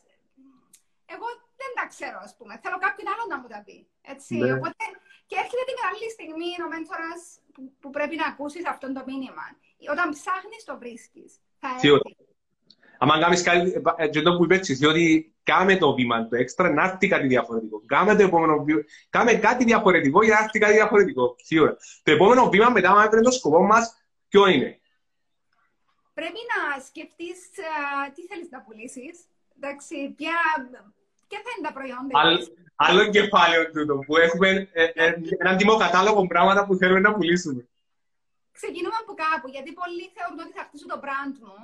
[1.14, 1.28] εγώ
[1.62, 2.54] δεν τα ξέρω, ας πούμε.
[2.64, 3.78] Θέλω κάποιον άλλο να μου τα πει.
[4.14, 4.34] Έτσι.
[4.36, 4.54] Ναι.
[4.56, 4.84] Οπότε,
[5.30, 7.22] και έρχεται την κατάλληλη στιγμή ο μέντορας
[7.54, 9.46] που, που πρέπει να ακούσεις αυτό το μήνυμα.
[9.94, 11.32] Όταν ψάχνεις, το βρίσκεις.
[11.84, 12.02] Σίγουρα.
[13.04, 16.84] Αν κάνεις κάτι, ε, και το που είπες, διότι κάμε το βήμα το έξτρα να
[16.84, 17.84] έρθει κάτι διαφορετικό.
[17.86, 21.36] Κάμε το επόμενο βήμα, κάμε κάτι διαφορετικό για να έρθει κάτι διαφορετικό.
[21.44, 21.78] Σίγουρα.
[22.04, 23.84] Το επόμενο βήμα μετά, αν έπρεπε το σκοπό μας,
[24.28, 24.80] ποιο είναι;
[26.14, 29.16] Πρέπει να σκεφτείς uh, τι θέλεις να πουλήσεις.
[29.56, 30.38] Εντάξει, ποια,
[31.28, 32.14] ποια θα είναι τα προϊόντα.
[32.22, 32.38] Άλλο,
[32.76, 37.68] άλλο κεφάλαιο τούτο, που έχουμε ε, ε, έναν τιμοκατάλογο πράγματα που θέλουμε να πουλήσουμε
[38.60, 41.58] ξεκινούμε από κάπου, γιατί πολλοί θεωρούν ότι θα χτίσω το brand μου.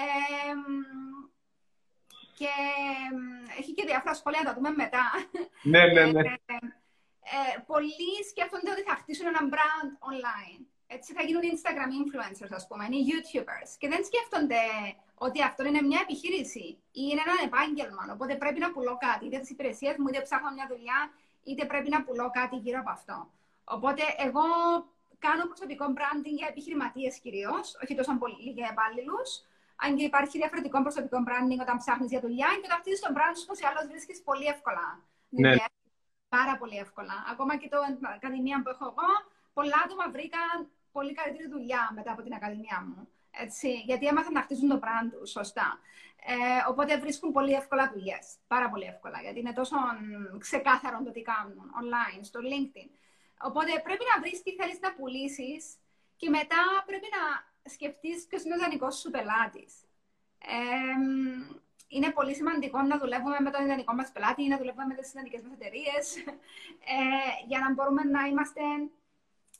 [0.00, 0.54] Ε,
[2.38, 2.52] και
[3.58, 5.04] έχει και διάφορα σχόλια, να τα δούμε μετά.
[5.62, 6.20] Ναι, ναι, ναι.
[6.20, 6.32] Ε,
[7.36, 10.60] ε, πολλοί σκέφτονται ότι θα χτίσουν ένα brand online.
[10.86, 13.70] Έτσι θα γίνουν Instagram influencers, ας πούμε, ή YouTubers.
[13.78, 14.62] Και δεν σκέφτονται
[15.26, 16.66] ότι αυτό είναι μια επιχείρηση
[17.00, 18.04] ή είναι ένα επάγγελμα.
[18.12, 21.00] Οπότε πρέπει να πουλώ κάτι, είτε τι υπηρεσίες μου, είτε ψάχνω μια δουλειά,
[21.44, 23.16] είτε πρέπει να πουλώ κάτι γύρω από αυτό.
[23.64, 24.44] Οπότε εγώ
[25.26, 29.28] κάνω προσωπικό branding για επιχειρηματίες κυρίως, όχι τόσο πολύ για υπάλληλους.
[29.76, 33.36] Αν και υπάρχει διαφορετικό προσωπικό branding όταν ψάχνεις για δουλειά και όταν χτίζεις τον brand
[33.40, 34.86] σου, ή άλλω βρίσκεις πολύ εύκολα.
[35.28, 35.54] Ναι.
[36.28, 37.16] Πάρα πολύ εύκολα.
[37.32, 37.78] Ακόμα και το
[38.14, 39.08] ακαδημία που έχω εγώ,
[39.52, 43.08] πολλά άτομα βρήκαν πολύ καλύτερη δουλειά μετά από την ακαδημία μου.
[43.30, 45.78] Έτσι, γιατί έμαθαν να χτίζουν το brand τους σωστά.
[46.26, 46.34] Ε,
[46.68, 48.24] οπότε βρίσκουν πολύ εύκολα δουλειές.
[48.46, 49.20] Πάρα πολύ εύκολα.
[49.20, 49.76] Γιατί είναι τόσο
[50.38, 52.90] ξεκάθαρο το τι κάνουν online, στο LinkedIn.
[53.48, 55.76] Οπότε πρέπει να βρεις τι θέλεις να πουλήσεις
[56.16, 57.22] και μετά πρέπει να
[57.64, 59.74] σκεφτείς ποιος είναι ο ιδανικός σου πελάτης.
[60.38, 60.96] Ε,
[61.88, 65.10] είναι πολύ σημαντικό να δουλεύουμε με τον ιδανικό μας πελάτη ή να δουλεύουμε με τις
[65.10, 66.16] ιδανικές μας εταιρείες
[66.94, 68.60] ε, για να μπορούμε να είμαστε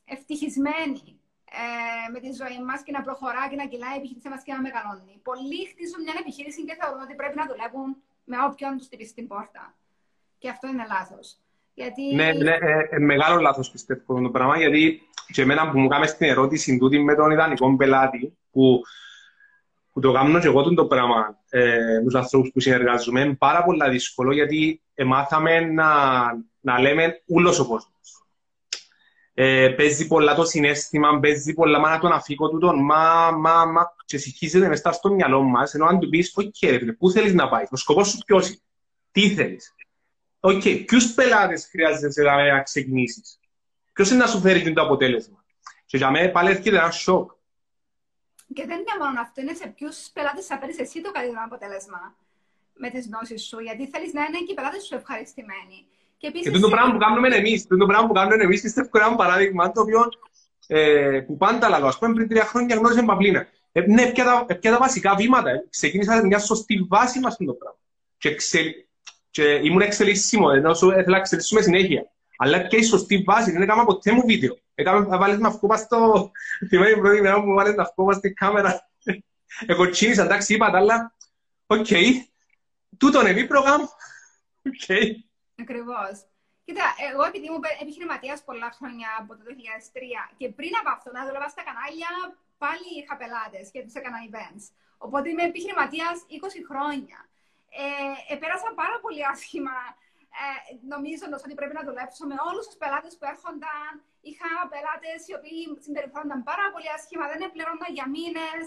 [0.05, 4.43] ευτυχισμένοι ε, με τη ζωή μας και να προχωρά και να κυλάει η επιχείρηση μας
[4.43, 5.21] και να μεγαλώνει.
[5.23, 9.27] Πολλοί χτίζουν μια επιχείρηση και θεωρούν ότι πρέπει να δουλεύουν με όποιον τους τυπήσει την
[9.27, 9.75] πόρτα.
[10.39, 11.39] Και αυτό είναι λάθος.
[11.75, 12.15] Γιατί...
[12.15, 16.17] Ναι, ναι, ε, ε, μεγάλο λάθος πιστεύω το πράγμα, γιατί και εμένα που μου κάνεις
[16.17, 18.81] την ερώτηση τούτη με τον ιδανικό πελάτη, που,
[19.93, 23.65] που το κάνω και εγώ το πράγμα ε, με τους ανθρώπους που συνεργάζομαι, είναι πάρα
[23.65, 25.91] πολύ δύσκολο, γιατί μάθαμε να,
[26.61, 27.93] να λέμε ούλος ο κόσμος.
[29.35, 33.95] Ε, παίζει πολλά το συναίσθημα, παίζει πολλά μα να τον αφήκω τούτο, μα, μα, μα,
[34.05, 37.49] και συγχύζεται μέσα στο μυαλό μας, ενώ αν του πεις, ok, okay, πού θέλεις να
[37.49, 38.59] πάεις, ο σκοπός σου ποιος είναι,
[39.11, 39.75] τι θέλεις.
[40.47, 43.39] Ok, okay, ποιους πελάτες χρειάζεται να ξεκινήσεις;
[43.93, 45.45] Ποιος είναι να σου φέρει το αποτέλεσμα;
[45.87, 47.31] Και για μένα πάλι έρχεται ένα σοκ.
[48.55, 52.17] Και δεν είναι μόνο αυτό, είναι σε ποιους πελάτες θα φέρει εσύ το καλύτερο αποτέλεσμα
[52.75, 53.59] με τις γνώσεις σου.
[53.61, 55.79] Γιατί θέλεις να είναι και οι πελάτες σου ευχαριστημένοι.
[56.17, 59.15] Και, επίσης, και το πράγμα που κάνουμε εμείς, το πράγμα που κάνουμε εμείς, πιστεύω ένα
[59.15, 60.09] παράδειγμα το οποίο
[60.67, 61.87] ε, που πάντα λαλό.
[61.87, 63.47] Α πούμε πριν τρία χρόνια γνώριζε Παυλίνα.
[63.73, 65.51] Ε, ναι, ποια τα, ποια τα βασικά βήματα.
[65.51, 65.65] Ε.
[65.71, 67.79] Ξεκίνησα μια σωστή βάση μας το πράγμα.
[68.19, 68.35] Και
[69.35, 72.03] και ήμουν εξελίσσιμο, ενώ σου ήθελα να εξελίσσουμε συνέχεια.
[72.37, 74.59] Αλλά και η σωστή βάση, δεν έκανα ποτέ μου βίντεο.
[74.75, 76.31] Έκανα, βάλες να βγω στο...
[76.69, 78.91] Θυμάμαι την πρώτη μέρα μου βάλες να βγω στην κάμερα.
[79.67, 81.15] Εγώ τσίνησα, εντάξει, είπα τα άλλα.
[81.67, 81.87] Οκ.
[82.99, 83.89] Τούτο είναι πρόγραμμα.
[84.69, 84.87] Οκ.
[85.63, 86.15] Ακριβώς.
[86.65, 91.21] Κοίτα, εγώ επειδή ήμουν επιχειρηματίας πολλά χρόνια από το 2003 και πριν από αυτό να
[91.27, 92.11] δούλευα στα κανάλια,
[92.63, 94.65] πάλι είχα πελάτες και τους έκανα events.
[95.05, 97.19] Οπότε είμαι επιχειρηματίας 20 χρόνια
[98.31, 99.77] ε, πέρασα πάρα πολύ άσχημα
[100.43, 100.47] ε,
[100.95, 103.91] νομίζοντα ότι πρέπει να δουλέψω με όλους τους πελάτες που έρχονταν.
[104.29, 108.63] Είχα πελάτες οι οποίοι συμπεριφέρονταν πάρα πολύ άσχημα, δεν επληρώνονταν για μήνες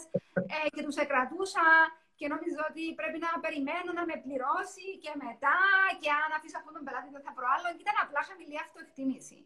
[0.54, 1.68] ε, και τους εκρατούσα.
[2.20, 5.58] Και νομίζω ότι πρέπει να περιμένω να με πληρώσει και μετά.
[6.02, 7.68] Και αν αφήσω αυτόν τον πελάτη, δεν θα προάλλω.
[7.76, 9.40] Και ήταν απλά χαμηλή αυτοεκτίμηση.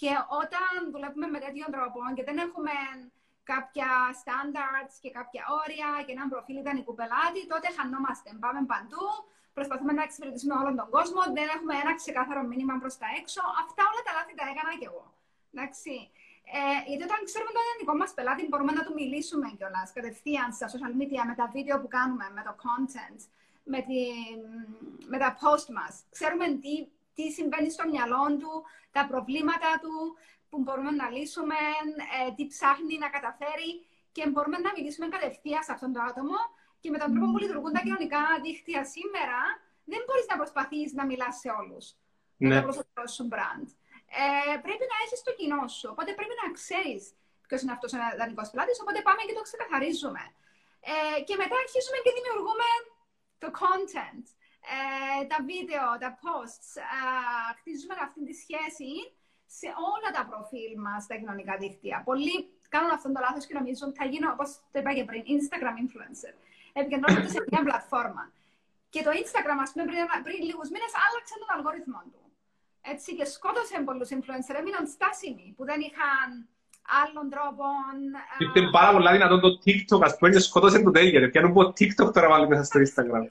[0.00, 0.12] Και
[0.42, 2.74] όταν δουλεύουμε με τέτοιον τρόπο και δεν έχουμε
[3.50, 3.90] κάποια
[4.22, 8.28] standards και κάποια όρια και έναν προφίλ ιδανικού πελάτη, τότε χανόμαστε.
[8.44, 9.04] Πάμε παντού,
[9.56, 13.42] προσπαθούμε να εξυπηρετήσουμε όλον τον κόσμο, δεν έχουμε ένα ξεκάθαρο μήνυμα προς τα έξω.
[13.62, 15.04] Αυτά όλα τα λάθη τα έκανα κι εγώ.
[15.52, 15.94] Εντάξει.
[16.58, 20.66] Ε, γιατί όταν ξέρουμε τον ελληνικό μας πελάτη, μπορούμε να του μιλήσουμε κιόλας κατευθείαν στα
[20.72, 23.20] social media με τα βίντεο που κάνουμε, με το content,
[23.72, 24.00] με, τη,
[25.12, 25.92] με τα post μας.
[26.16, 26.74] Ξέρουμε τι,
[27.16, 28.52] τι συμβαίνει στο μυαλό του,
[28.96, 29.94] τα προβλήματα του
[30.52, 31.60] που μπορούμε να λύσουμε,
[32.16, 33.70] ε, τι ψάχνει να καταφέρει
[34.14, 36.38] και μπορούμε να μιλήσουμε κατευθείαν σε αυτόν τον άτομο
[36.82, 39.40] και με τον τρόπο που λειτουργούν τα κοινωνικά δίκτυα σήμερα,
[39.92, 41.84] δεν μπορείς να προσπαθείς να μιλάς σε όλους.
[42.42, 42.48] Ναι.
[42.48, 43.68] Με το προσωπικό σου brand.
[44.22, 45.86] Ε, πρέπει να έχεις το κοινό σου.
[45.92, 47.02] Οπότε πρέπει να ξέρεις
[47.46, 48.78] ποιος είναι αυτός ο ιδανικό πελάτης.
[48.82, 50.22] Οπότε πάμε και το ξεκαθαρίζουμε.
[50.90, 52.68] Ε, και μετά αρχίζουμε και δημιουργούμε
[53.42, 54.26] το content,
[54.74, 56.70] ε, τα βίντεο, τα posts.
[56.96, 58.92] Ε, χτίζουμε αυτή τη σχέση
[59.58, 61.96] σε όλα τα προφίλ μας στα κοινωνικά δίκτυα.
[62.08, 62.34] Πολλοί
[62.74, 65.76] κάνουν αυτό το λάθος και νομίζουν ότι θα γίνω, όπως το είπα και πριν, Instagram
[65.84, 66.34] influencer.
[66.80, 68.24] Επικεντρώνονται σε μια πλατφόρμα.
[68.92, 72.22] Και το Instagram, ας πούμε, πριν, πριν λίγους μήνες άλλαξε τον αλγόριθμό του.
[72.92, 76.28] Έτσι, και σκότωσε πολλούς influencer, έμειναν στάσιμοι που δεν είχαν
[77.02, 77.92] άλλων τρόπων.
[78.44, 81.18] Είναι πάρα πολύ δυνατόν το TikTok, ας πούμε, και σκότωσε το τέλειο.
[81.22, 83.24] Γιατί αν πω TikTok τώρα βάλει μέσα στο Instagram.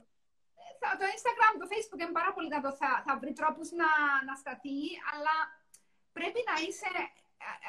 [1.02, 2.70] Το Instagram, το Facebook είναι πάρα πολύ δυνατό.
[2.80, 3.90] Θα, θα βρει τρόπους να,
[4.28, 4.78] να σταθεί,
[5.10, 5.34] αλλά
[6.12, 6.90] πρέπει να είσαι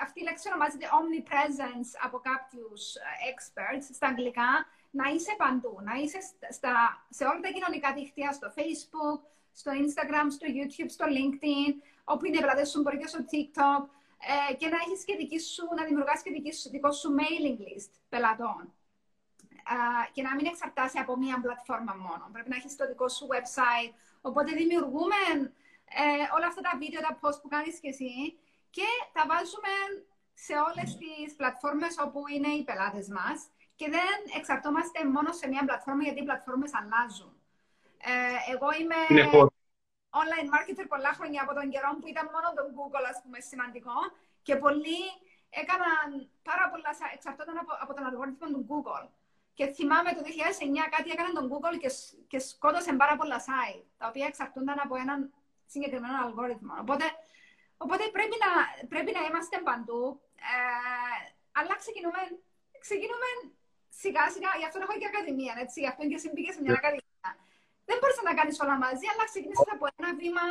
[0.03, 3.01] αυτή η λέξη ονομάζεται omnipresence από κάποιους ε,
[3.31, 4.51] experts στα αγγλικά,
[4.89, 6.19] να είσαι παντού, να είσαι
[6.57, 6.73] στα,
[7.09, 9.19] σε όλα τα κοινωνικά δίκτυα, στο Facebook,
[9.53, 13.83] στο Instagram, στο YouTube, στο LinkedIn, όπου είναι πελάτες σου, μπορεί και στο TikTok,
[14.31, 17.59] ε, και να έχεις και δική σου, να δημιουργάς και δική σου, δικό σου mailing
[17.65, 18.73] list πελατών.
[19.73, 22.29] Ε, και να μην εξαρτάσαι από μία πλατφόρμα μόνο.
[22.31, 23.93] Πρέπει να έχεις το δικό σου website.
[24.21, 25.15] Οπότε δημιουργούμε
[26.01, 28.13] ε, όλα αυτά τα βίντεο, τα post που κάνεις και εσύ,
[28.75, 29.73] και τα βάζουμε
[30.33, 33.37] σε όλες τις πλατφόρμες όπου είναι οι πελάτες μας
[33.79, 37.33] και δεν εξαρτώμαστε μόνο σε μια πλατφόρμα γιατί οι πλατφόρμες αλλάζουν.
[38.11, 38.99] Ε, εγώ είμαι
[40.21, 43.97] online marketer πολλά χρόνια από τον καιρό που ήταν μόνο το Google, ας πούμε, σημαντικό
[44.45, 45.01] και πολλοί
[45.61, 46.07] έκαναν
[46.49, 49.05] πάρα πολλά, εξαρτώταν από, από τον αλγόριθμο του Google.
[49.57, 51.89] Και θυμάμαι το 2009 κάτι έκαναν τον Google και,
[52.31, 55.19] και σκότωσαν πάρα πολλά site, τα οποία εξαρτούνταν από έναν
[55.73, 56.73] συγκεκριμένο αλγόριθμο.
[56.83, 57.05] Οπότε
[57.83, 58.51] Οπότε πρέπει να,
[58.91, 60.01] πρέπει να είμαστε παντού.
[60.51, 60.55] Ε,
[61.59, 62.21] αλλά ξεκινούμε,
[62.85, 63.29] ξεκινούμε
[64.01, 66.79] σιγά σιγά, γι' αυτό έχω και ακαδημία, έτσι, γι' αυτό και συμπήκε σε μια ναι.
[66.81, 67.29] ακαδημία.
[67.87, 70.45] Δεν μπορείς να τα κάνεις όλα μαζί, αλλά ξεκινήσεις από ένα βήμα,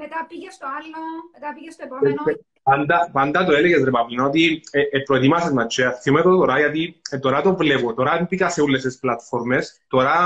[0.00, 1.00] μετά πήγες στο άλλο,
[1.34, 2.22] μετά πήγες στο επόμενο.
[2.30, 2.32] Ε,
[2.68, 4.44] πάντα, πάντα το έλεγες ρε Παυλίνο, ότι
[4.78, 5.64] ε, ε, προετοιμάσες να
[6.02, 6.82] θυμάμαι το τώρα, γιατί
[7.14, 9.64] ε, τώρα το βλέπω, τώρα πήγα σε όλες τις πλατφόρμες,
[9.94, 10.16] τώρα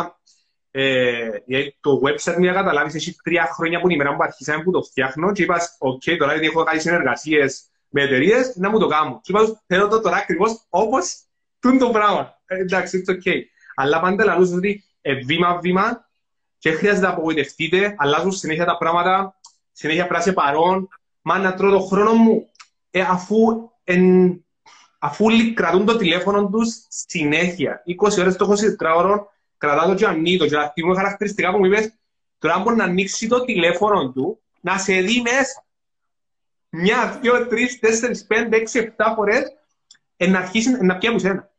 [0.70, 1.28] ε,
[1.80, 5.33] το website μου καταλάβεις, έχει τρία χρόνια που η ημέρα που αρχίσαμε που το φτιάχνω
[5.33, 9.20] και είπας, οκ, τώρα γιατί έχω κάνει συνεργασίες με εταιρείες, να μου το κάνω.
[9.22, 11.14] Και είπας, θέλω το τώρα ακριβώς όπως
[11.61, 12.38] τούν το πράγμα.
[12.46, 13.33] Ε, εντάξει, it's ok.
[13.74, 16.09] Αλλά πάντα λαλούς ότι ε, βήμα-βήμα
[16.59, 19.40] και χρειάζεται να απογοητευτείτε, αλλάζουν συνέχεια τα πράγματα,
[19.72, 20.88] συνέχεια πράσινο παρόν,
[21.22, 22.48] μα να τρώω το χρόνο μου,
[22.90, 24.44] ε, αφού, εν,
[24.98, 29.20] αφού κρατούν το τηλέφωνο τους συνέχεια, 20 ώρες το 24 ώρες,
[29.60, 31.94] κρατά το και ανοίγει και τα θυμούν χαρακτηριστικά που μου είπες,
[32.38, 35.64] τώρα μπορεί να ανοίξει το τηλέφωνο του, να σε δει μέσα.
[36.70, 39.42] Μια, δυο, τρεις, τέσσερις, πέντε, έξι, εφτά φορές,
[40.16, 41.50] να αρχίσει να πιάνει σένα.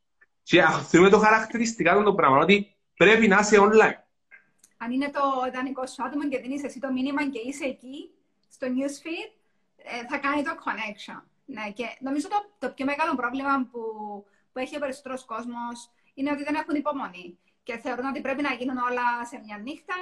[0.43, 3.97] Και θεωρούμε το χαρακτηριστικά του πράγμα, ότι πρέπει να είσαι online.
[4.77, 8.09] Αν είναι το ιδανικό σου άτομο και δίνεις εσύ το μήνυμα και είσαι εκεί,
[8.49, 9.31] στο newsfeed,
[9.77, 11.21] ε, θα κάνει το connection.
[11.45, 13.81] Ναι, και νομίζω το, το πιο μεγάλο πρόβλημα που,
[14.51, 18.53] που έχει ο περισσότερος κόσμος είναι ότι δεν έχουν υπομονή και θεωρούν ότι πρέπει να
[18.53, 19.99] γίνουν όλα σε μια νύχτα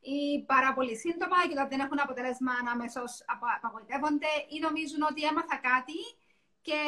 [0.00, 3.02] ή πάρα πολύ σύντομα και ότι δεν έχουν αποτέλεσμα αμέσω
[3.56, 6.00] απαγοητεύονται ή νομίζουν ότι έμαθα κάτι
[6.66, 6.80] και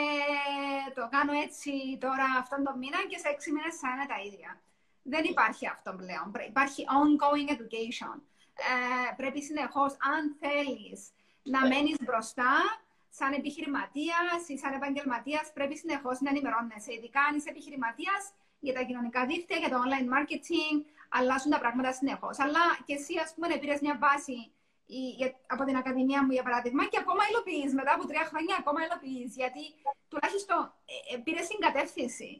[0.94, 4.60] το κάνω έτσι τώρα αυτόν τον μήνα και σε έξι μήνες θα είναι τα ίδια.
[5.02, 6.26] Δεν υπάρχει αυτό πλέον.
[6.48, 8.16] Υπάρχει ongoing education.
[8.72, 11.10] Ε, πρέπει συνεχώς, αν θέλεις
[11.42, 12.52] να μένεις μπροστά,
[13.18, 16.92] σαν επιχειρηματίας ή σαν επαγγελματίας, πρέπει συνεχώς να ενημερώνεσαι.
[16.92, 18.22] Ειδικά αν είσαι επιχειρηματίας,
[18.66, 20.76] για τα κοινωνικά δίκτυα, για το online marketing,
[21.16, 22.36] αλλάζουν τα πράγματα συνεχώς.
[22.44, 24.36] Αλλά και εσύ, ας πούμε, πήρες μια βάση
[25.54, 27.70] από την Ακαδημία μου, για παράδειγμα, και ακόμα υλοποιείς.
[27.78, 29.30] Μετά από τρία χρόνια, ακόμα υλοποιείς.
[29.40, 29.64] Γιατί
[30.10, 30.60] τουλάχιστον
[30.92, 32.30] ε, ε, πήρες συγκατεύθυνση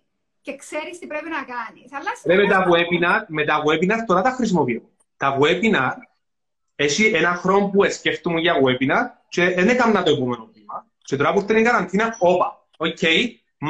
[0.45, 1.87] και ξέρεις τι πρέπει να κάνεις.
[2.29, 4.83] Ναι, με, τα webinar, με τα webinar τώρα τα χρησιμοποιώ.
[5.17, 5.97] Τα webinar,
[6.77, 10.87] έχει ένα χρόνο που σκέφτομαι για webinar και δεν έκανα το επόμενο βήμα.
[10.99, 13.21] Και τώρα που ήρθε η καραντίνα, όπα, ok, okay,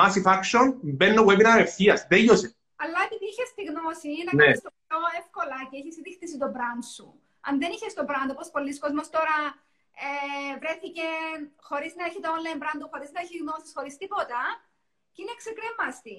[0.01, 2.07] massive action, μπαίνω webinar ευθείας.
[2.07, 2.49] Τέλειωσε.
[2.83, 4.43] Αλλά επειδή είχες τη γνώση να ναι.
[4.43, 7.07] κάνεις το πιο εύκολα και έχεις ήδη χτίσει το brand σου.
[7.49, 9.37] Αν δεν είχες το brand, όπως πολλοί κόσμος τώρα
[10.07, 10.11] ε,
[10.63, 11.07] βρέθηκε
[11.69, 14.41] χωρίς να έχει το online brand του, χωρίς να έχει γνώσεις, χωρίς τίποτα,
[15.13, 16.19] και είναι ξεκρέμαστη.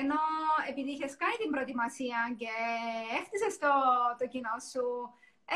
[0.00, 0.22] Ενώ
[0.70, 2.52] επειδή είχες κάνει την προετοιμασία και
[3.18, 3.72] έχτισες το,
[4.18, 4.86] το κοινό σου,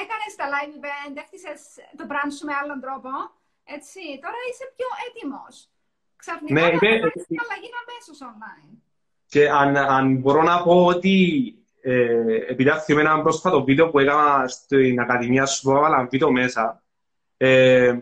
[0.03, 1.61] Έκανες τα live event, έφτιασες
[1.99, 3.11] το brand σου με άλλον τρόπο.
[3.77, 5.55] Έτσι, τώρα είσαι πιο έτοιμος.
[6.25, 8.77] Ξαφνικά Ναι, ναι, είναι- ναι, αλλαγή αμέσως online.
[9.27, 11.15] Και αν, αν μπορώ να πω ότι
[11.83, 16.83] ε, επειδή θυμάμαι ένα πρόσφατο βίντεο που έκανα στην Ακαδημία σου, που έβαλα βίντεο μέσα,
[17.37, 17.97] ε,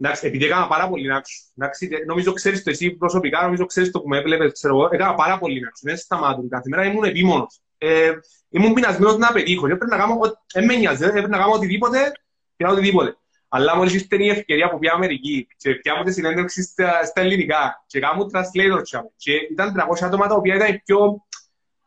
[0.00, 3.90] εντάξει, επειδή έκανα πάρα πολύ νάξου, εντάξει, ε, νομίζω ξέρεις το εσύ προσωπικά, νομίζω ξέρεις
[3.90, 7.04] το που με έβλεπες, ξέρω εγώ, έκανα πάρα πολύ νάξου, δεν σταμάτουν, κάθε μέρα ήμουν
[7.04, 7.60] επίμονος.
[7.78, 8.12] Ε,
[8.48, 11.52] ήμουν πεινασμένος να πετύχω, και έπρεπε να κάνω, ό- δεν με νοιάζει, έπρεπε να κάνω
[11.52, 12.12] οτιδήποτε
[12.56, 13.16] και να οτιδήποτε.
[13.48, 17.84] Αλλά μόλις ήρθε η ευκαιρία που πήγα Αμερική και πιάνω τη συνέντευξη στα, στα ελληνικά
[17.86, 19.10] και κάνω translator τσάμε.
[19.16, 21.26] και ήταν 300 άτομα τα οποία ήταν οι πιο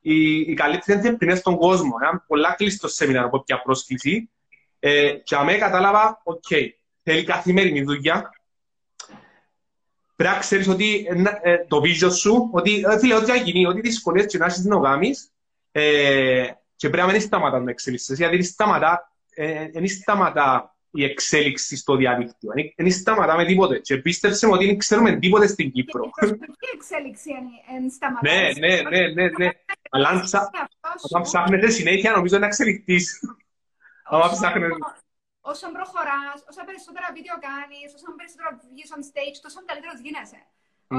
[0.02, 1.92] οι, οι καλύτεροι entrepreneurs στον κόσμο.
[2.02, 4.30] Ένα πολλά κλειστό σεμινάριο από πια πρόσκληση.
[4.80, 6.48] Ε, και αμέ κατάλαβα, οκ,
[7.04, 8.30] θέλει καθημερινή δουλειά.
[10.16, 13.82] Πρέπει να ξέρεις ότι ε, ε, το vision σου, ότι ε, φίλε, ό,τι γίνει, ό,τι
[13.82, 15.32] δυσκολίες και να έχεις να κάνεις,
[15.72, 21.04] ε, και πρέπει να μην σταματάς να εξελίσσεσαι, γιατί δεν σταματά, ε, δεν σταματά η
[21.04, 22.52] εξέλιξη στο διαδίκτυο.
[22.56, 23.80] Δεν- Δεν σταματά με τίποτε.
[23.80, 26.04] Και πίστεψε μου ότι δεν ξέρουμε τίποτε στην Κύπρο.
[26.06, 28.54] Η προσωπική εξέλιξη εν- εν σταματάει.
[28.54, 29.50] Ναι, ναι, ναι, ναι, ναι.
[29.90, 30.50] Αλλά αν ψα-
[30.82, 33.20] Αυτός σου, όταν ψάχνετε συνέχεια, νομίζω να εξελιχθείς.
[34.04, 34.76] άμα όσο- ψάχνετε.
[35.52, 40.42] Όσο προχωράς, όσο περισσότερα βίντεο κάνεις, όσο περισσότερο βγεις on stage, τόσο καλύτερος γίνεσαι.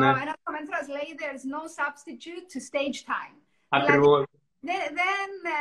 [0.01, 0.09] Ναι.
[0.13, 3.37] Ο- Ένας κομμέντρας λέει «There's no substitute to stage time».
[3.79, 4.23] Ακριβώς.
[4.69, 5.61] Δεν, δεν, ε,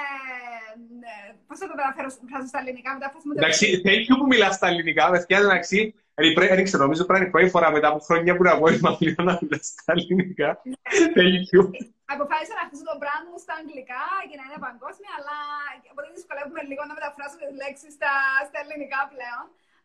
[1.12, 3.34] ε, πώς θα το μεταφέρω φράζω στα ελληνικά, μετάφραση μου.
[3.34, 5.04] δεν- Εντάξει, thank you που μιλάς στα ελληνικά.
[5.14, 5.78] Παιδιά, εντάξει,
[6.20, 8.44] ε, πρέ- δεν ξέρω, νομίζω πρέπει να είναι η πρώτη φορά μετά από χρόνια που
[8.48, 8.68] να πω
[9.02, 10.50] πλέον να μιλάς στα ελληνικά.
[11.18, 11.62] Thank you.
[12.16, 15.38] Αποφάσισα να χτίσω το brand μου στα αγγλικά για να είναι παγκόσμια, αλλά
[15.92, 18.14] οπότε δυσκολεύομαι λίγο να μεταφράσω τις λέξεις στα,
[18.50, 19.44] στα ελληνικά πλέον.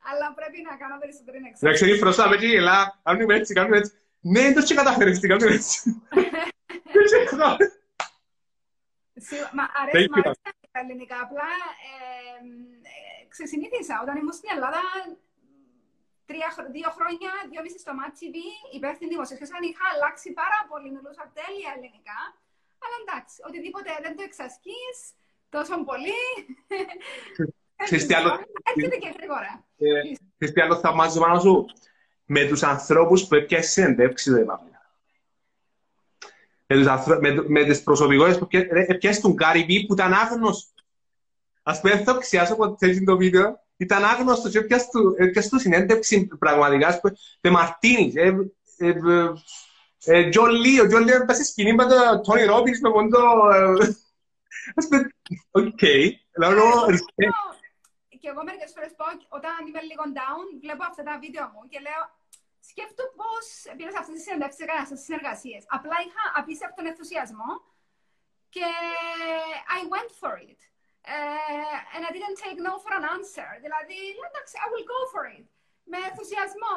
[0.08, 1.82] Αλλά πρέπει να κάνω περισσότερη Εντάξει, εξέλιξη.
[1.86, 2.78] είναι φροσά, με και γελά.
[3.08, 3.92] Κάνουμε έτσι, κάνουμε έτσι.
[4.32, 5.74] Ναι, δεν το και καταφέρεις, τι κάνουμε έτσι.
[6.94, 7.48] Δεν ξέρω.
[9.26, 10.22] Σίγουρα- Μα Thank αρέσει, μ' you.
[10.24, 11.16] αρέσει τα ελληνικά.
[11.26, 11.48] Απλά
[11.88, 11.94] ε,
[12.92, 13.94] ε, ξεσυνήθισα.
[14.04, 14.82] Όταν ήμουν στην Ελλάδα,
[16.30, 18.36] τρία, χρο- δύο χρόνια, δυόμιση στο Mat TV,
[18.78, 22.18] υπεύθυνη δημοσιογραφίας, είχα αλλάξει πάρα πολύ, μιλούσα τέλεια ελληνικά.
[22.84, 24.94] Αλλά εντάξει, οτιδήποτε δεν το εξασκείς
[25.54, 26.18] τόσο πολύ.
[27.86, 29.52] Ξέρεις τι άλλο- Έρχεται και γρήγορα.
[29.78, 30.00] Ε,
[30.36, 31.54] Ξέρεις τι άλλο θαυμάζω πάνω σου.
[32.34, 34.75] Με τους ανθρώπους που έπιασες συνεντεύξεις, ρε Παύλα.
[36.66, 37.18] Με, τους ανθρω...
[37.20, 40.84] με, με τις προσωπικότητες που πια- ρε, έπιασες τον Gary Vee που ήταν άγνωστος.
[41.62, 43.64] Ας πούμε, δεν θα ξιάσω ποτέ στην το βίντεο.
[43.76, 46.86] Ήταν άγνωστος και έπιασες του, έπιασες του συνέντευξη πραγματικά.
[46.86, 48.14] ας πούμε, DiMartini.
[48.14, 48.36] Ε,
[48.76, 49.32] ε, ε,
[50.04, 53.22] ε, John Lee, ο John Lee έπαιζε σκηνή με τον Tony Robbins με μόνο το...
[53.54, 53.96] ε,
[54.74, 55.08] Ας πούμε,
[55.50, 55.82] οκ.
[56.38, 57.36] Λέω, respect.
[58.20, 59.06] Και εγώ μερικές φορές πω,
[59.38, 62.02] όταν είμαι λίγο down, βλέπω αυτά τα βίντεο μου και λέω,
[62.70, 63.44] σκέφτω πώς
[63.76, 65.62] πήρα σε αυτές τις συνεντεύξεις, έκανα αυτές τις συνεργασίες.
[65.76, 67.50] Απλά είχα απίστευτον ενθουσιασμό
[68.54, 68.68] και
[69.78, 70.60] I went for it.
[71.16, 73.48] Uh, and I didn't take no for an answer.
[73.64, 75.46] Δηλαδή, λέω, εντάξει, I will go for it.
[75.92, 76.74] Με ενθουσιασμό.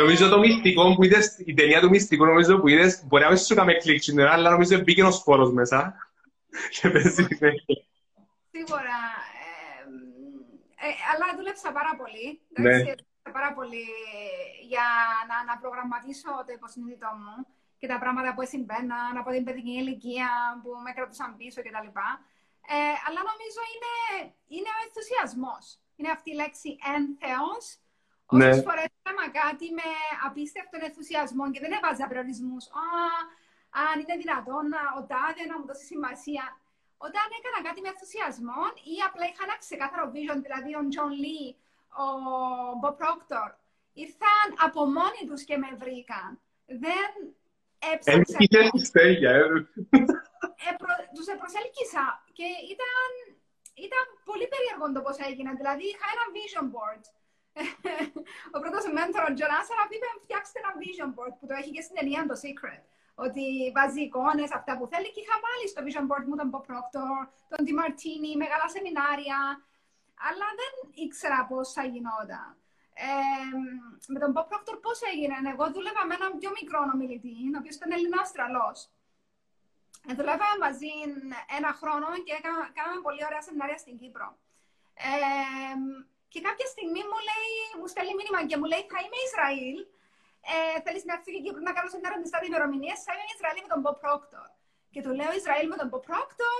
[0.00, 3.38] Νομίζω το μυστικό που είδες, η ταινία του μυστικού νομίζω που είδες, μπορεί να μην
[3.38, 5.94] σου έκαμε κλικ στην ώρα, αλλά νομίζω μπήκε ο σπόρος μέσα.
[6.70, 7.76] Και παίζει συνέχεια.
[8.50, 8.98] Σίγουρα.
[10.80, 12.40] Ε, ε, αλλά δούλεψα πάρα πολύ.
[12.48, 12.94] Ναι.
[13.32, 13.86] Εντάξει, δούλεψα πάρα πολύ
[14.72, 14.86] για
[15.28, 17.36] να, να προγραμματίσω το υποσυνείδητό μου
[17.80, 20.28] και τα πράγματα που συμβαίναν από την παιδική ηλικία
[20.62, 21.88] που με κρατούσαν πίσω κτλ.
[22.74, 23.94] Ε, αλλά νομίζω είναι,
[24.54, 25.64] είναι ο ενθουσιασμός.
[25.96, 27.64] Είναι αυτή η λέξη ένθεος.
[28.38, 28.48] Ναι.
[28.48, 29.88] Όσες φορές έκανα κάτι με
[30.26, 32.64] απίστευτο ενθουσιασμό και δεν έβαζα περιορισμούς.
[32.82, 32.86] Α,
[33.84, 36.44] αν είναι δυνατόν να, ο τάδε να μου δώσει σημασία.
[37.06, 41.42] Όταν έκανα κάτι με ενθουσιασμό ή απλά είχα ένα ξεκάθαρο vision, δηλαδή ο John Lee,
[42.04, 42.06] ο
[42.80, 43.50] Bob Proctor,
[44.04, 46.30] ήρθαν από μόνοι τους και με βρήκαν.
[46.84, 47.10] Δεν
[47.90, 48.36] έψαξα.
[48.36, 49.46] Έμπηκες στη στέγια, ε.
[50.68, 52.04] Ε, προ, τους προσέλκυσα
[52.38, 53.10] και ήταν,
[53.86, 55.50] ήταν πολύ περίεργο το πώς έγινε.
[55.60, 57.04] Δηλαδή είχα ένα vision board.
[58.56, 61.84] ο πρώτος mentor, ο John Assaraf, είπε φτιάξτε ένα vision board που το έχει και
[61.84, 62.84] στην ταινία το Secret.
[63.24, 63.44] Ότι
[63.76, 67.18] βάζει εικόνες, αυτά που θέλει και είχα βάλει στο vision board μου τον Bob Proctor,
[67.50, 69.38] τον Demartini, μεγάλα σεμινάρια.
[70.28, 70.72] Αλλά δεν
[71.04, 72.48] ήξερα πώς θα γινόταν.
[72.94, 73.08] Ε,
[74.12, 75.36] με τον Bob Proctor πώς έγινε.
[75.52, 78.78] Εγώ δούλευα με έναν πιο μικρό ομιλητή, ο οποίος ήταν Έλληνα Αυστραλός.
[80.08, 80.90] Ε, δουλεύαμε μαζί
[81.58, 84.28] ένα χρόνο και έκανα- κάναμε πολύ ωραία σεμινάρια στην Κύπρο.
[85.08, 85.76] Ε,
[86.32, 89.78] και κάποια στιγμή μου λέει, μου στέλνει μήνυμα και μου λέει θα είμαι Ισραήλ.
[90.52, 92.98] Ε, θέλεις να έρθεις και Κύπρο να κάνω σεμινάριο με στάδιο ημερομηνίες.
[93.06, 94.46] Θα είμαι Ισραήλ με τον Bob Proctor.
[94.92, 96.58] Και του λέω Ισραήλ με τον Bob Proctor.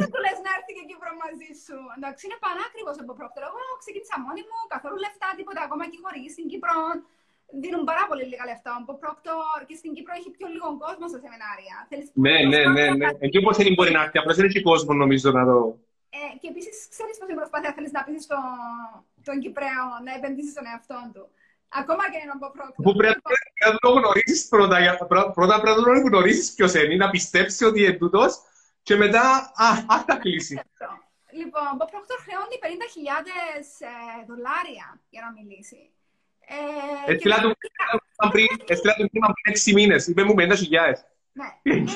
[0.00, 1.76] Δεν του λες να έρθει και Κύπρο μαζί σου.
[1.96, 3.42] Εντάξει, είναι πανάκριβος ο Bob Proctor.
[3.50, 5.60] Εγώ ξεκίνησα μόνη μου, καθόλου λεφτά, τίποτα.
[5.66, 6.76] Ακόμα και οι χορηγοί στην Κύπρο
[7.62, 8.70] δίνουν πάρα πολύ λίγα λεφτά.
[8.78, 11.76] Ο Bob Proctor και στην Κύπρο έχει πιο λίγο κόσμο στα σεμινάρια.
[11.90, 13.08] Θέλεις Ναι, ναι, ναι, ναι.
[13.26, 15.56] Εκεί πώς δεν μπορεί να έρθει, απλώς δεν έχει κόσμο νομίζω να το...
[16.18, 18.40] Ε, και επίσης, ξέρεις πόση προσπάθεια θέλεις να πείσει το,
[19.26, 21.24] τον Κυπρέο να επενδύσεις στον εαυτό του.
[21.80, 22.82] Ακόμα και έναν πρόκειται.
[22.86, 23.20] Που πρέπει
[23.64, 24.76] να το γνωρίσει πρώτα.
[25.36, 28.32] Πρώτα πρέπει να το γνωρίσει ποιο είναι, να πιστέψεις ότι είναι τούτος
[28.88, 29.26] και μετά,
[29.66, 30.54] α, α, θα κλείσει.
[31.40, 32.66] Λοιπόν, ο Πρόκτορ χρεώνει 50.000
[33.90, 33.92] ε,
[34.28, 35.80] δολάρια για να μιλήσει.
[36.54, 37.50] Ε, έστειλα του
[38.34, 38.50] πριν
[39.68, 40.92] 6 μήνες, είπε μου 50.000.
[41.40, 41.48] Ναι,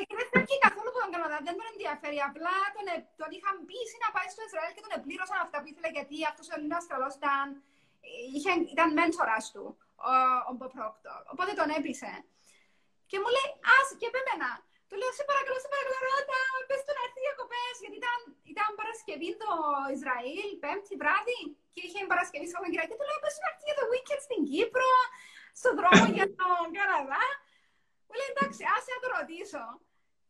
[0.07, 2.19] και δεν φεύγει καθόλου από τον Καναδά, δεν τον ενδιαφέρει.
[2.31, 5.69] Απλά τον, ε, τον είχαν πείσει να πάει στο Ισραήλ και τον επλήρωσαν αυτά που
[5.71, 7.47] ήθελε γιατί αυτός ο Ελλήνας τρελός ήταν,
[8.35, 9.65] είχε, ήταν μέντορας του,
[10.11, 10.13] ο,
[10.51, 11.21] ο Πρόκτορ.
[11.33, 12.13] Οπότε τον έπεισε.
[13.11, 14.51] Και μου λέει, ας, και πέμενα.
[14.91, 18.19] Του λέω, σε παρακαλώ, σε παρακαλώ, ρώτα, πες του να έρθει διακοπές, γιατί ήταν,
[18.53, 19.51] ήταν Παρασκευή το
[19.97, 21.41] Ισραήλ, πέμπτη βράδυ,
[21.73, 22.95] και είχε Παρασκευή Σαββατοκυριακή.
[22.99, 24.91] Του λέω, πες του να έρθει για το weekend στην Κύπρο,
[25.61, 27.25] στον δρόμο για τον Καναδά.
[28.07, 29.65] Μου λέει, εντάξει, άσε να το ρωτήσω.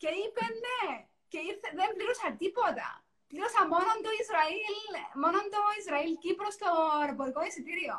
[0.00, 0.82] Και είπε ναι.
[1.30, 2.88] Και ήρθε, δεν πλήρωσα τίποτα.
[3.30, 4.92] Πλήρωσα μόνο το Ισραήλ,
[5.22, 6.68] μόνο το Ισραήλ Κύπρο στο
[7.00, 7.96] αεροπορικό εισιτήριο.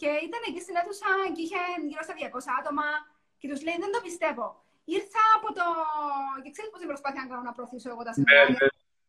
[0.00, 2.86] Και ήταν εκεί στην αίθουσα και είχε γύρω στα 200 άτομα
[3.38, 4.61] και του λέει: Δεν το πιστεύω.
[4.84, 5.66] Ήρθα από το.
[6.42, 8.58] και ξέρεις πώς την προσπάθεια να κάνω να προωθήσω εγώ τα σεμινάρια.
[8.58, 8.68] Ναι, ναι.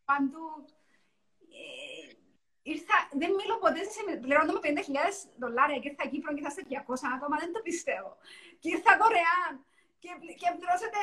[0.10, 0.46] Παντού.
[1.62, 2.06] Ε,
[2.74, 4.72] ήρθα, δεν μιλώ ποτέ σε πληρώνω με 50.000
[5.42, 8.12] δολάρια και ήρθα Κύπρο και ήρθα σε 200 άτομα, δεν το πιστεύω.
[8.62, 9.54] Και ήρθα δωρεάν
[10.02, 11.00] και, και πληρώσατε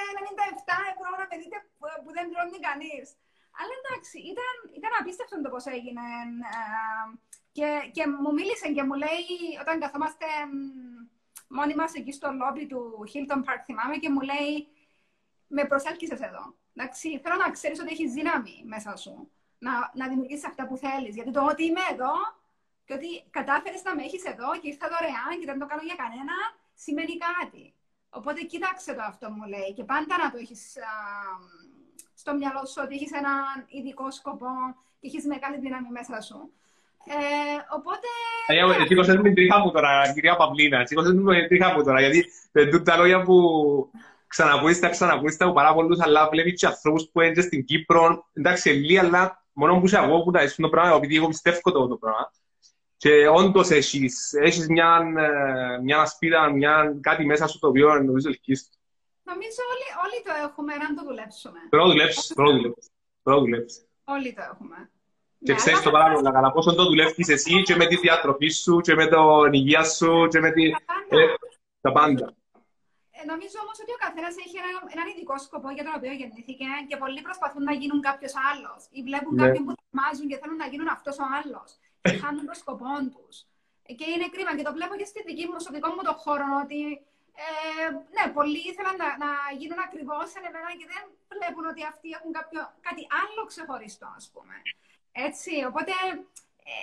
[0.69, 3.07] 97 ευρώ να με δείτε που, που δεν πληρώνει κανείς.
[3.59, 6.07] Αλλά εντάξει, ήταν, ήταν απίστευτο το πώς έγινε.
[6.55, 7.05] Ε,
[7.57, 9.29] και, και μου μίλησε και μου λέει,
[9.63, 10.27] όταν καθόμαστε
[11.51, 14.69] μόνοι μας εκεί στο λόμπι του Hilton Park, θυμάμαι, και μου λέει,
[15.47, 16.55] με προσέλκυσες εδώ.
[16.75, 21.15] Εντάξει, θέλω να ξέρεις ότι έχεις δύναμη μέσα σου να, να δημιουργήσεις αυτά που θέλεις.
[21.15, 22.13] Γιατί το ότι είμαι εδώ
[22.85, 25.95] και ότι κατάφερες να με έχεις εδώ και ήρθα δωρεάν και δεν το κάνω για
[25.95, 26.37] κανένα,
[26.75, 27.75] σημαίνει κάτι.
[28.11, 30.77] Οπότε κοίταξε το αυτό μου λέει και πάντα να το έχεις
[32.15, 34.55] στο μυαλό σου ότι έχεις έναν ειδικό σκοπό
[34.99, 36.53] και έχεις μεγάλη δύναμη μέσα σου.
[37.05, 37.15] Ε,
[37.77, 38.07] οπότε...
[38.87, 40.87] Σήκωσες με την τρίχα μου τώρα, κυρία Παυλίνα.
[40.87, 43.37] Σήκωσες με την τρίχα μου τώρα, γιατί δεν τα λόγια που
[44.27, 48.29] ξανακούεις, τα ξανακούεις τα πάρα πολλούς, αλλά βλέπεις και ανθρώπους που είναι στην Κύπρο.
[48.33, 51.73] Εντάξει, λίγα, αλλά μόνο που σε εγώ που τα είσαι το πράγμα, επειδή εγώ πιστεύω
[51.73, 52.33] το, το πράγμα.
[52.97, 58.29] Και όντως έχεις, έχεις μια, ε, μια ασπίδα, μια, κάτι μέσα σου το οποίο νομίζω
[58.29, 58.71] ελκύς.
[59.23, 61.59] Νομίζω όλοι, όλοι το έχουμε, αν το δουλέψουμε.
[61.69, 62.75] Πρέπει να δουλέψεις, πρέπει
[63.23, 63.87] να δουλέψεις.
[64.05, 64.91] Όλοι το έχουμε.
[65.45, 68.49] Και ναι, ξέρεις το πάρα πολύ καλά πόσο το δουλεύεις εσύ και με τη διατροφή
[68.49, 70.65] σου και με την υγεία σου και με τη...
[71.81, 72.27] τα πάντα.
[73.17, 76.69] Ε, νομίζω όμως ότι ο καθένας έχει ένα, έναν ειδικό σκοπό για τον οποίο γεννήθηκε
[76.89, 79.43] και πολλοί προσπαθούν να γίνουν κάποιος άλλος ή βλέπουν ναι.
[79.43, 81.69] κάποιον που θαυμάζουν και θέλουν να γίνουν αυτός ο άλλος
[82.05, 83.37] και χάνουν το σκοπό τους.
[83.99, 86.49] Και είναι κρίμα και το βλέπω και στη δική μου, στο δικό μου το χώρο
[86.65, 86.81] ότι
[87.45, 89.31] ε, ναι, πολλοί ήθελαν να, να
[89.61, 91.03] γίνουν ακριβώς σαν εμένα και δεν
[91.39, 94.57] βλέπουν ότι αυτοί έχουν κάποιο, κάτι άλλο ξεχωριστό, ας πούμε.
[95.13, 95.95] Έτσι, οπότε
[96.71, 96.81] ε,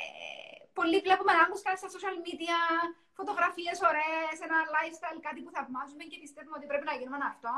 [0.77, 2.59] πολλοί βλέπουμε άλλου κάτι στα social media,
[3.19, 7.53] φωτογραφίες ωραίες, ένα lifestyle, κάτι που θαυμάζουμε και πιστεύουμε ότι πρέπει να γίνουμε αυτό.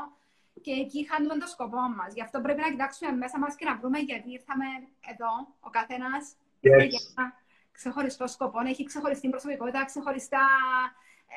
[0.64, 2.10] Και εκεί χάνουμε το σκοπό μας.
[2.16, 4.66] Γι' αυτό πρέπει να κοιτάξουμε μέσα μας και να βρούμε γιατί ήρθαμε
[5.12, 6.88] εδώ, ο καθένας yes.
[6.92, 7.26] για ένα
[7.72, 10.46] ξεχωριστό σκοπό, έχει ξεχωριστή προσωπικότητα, ξεχωριστά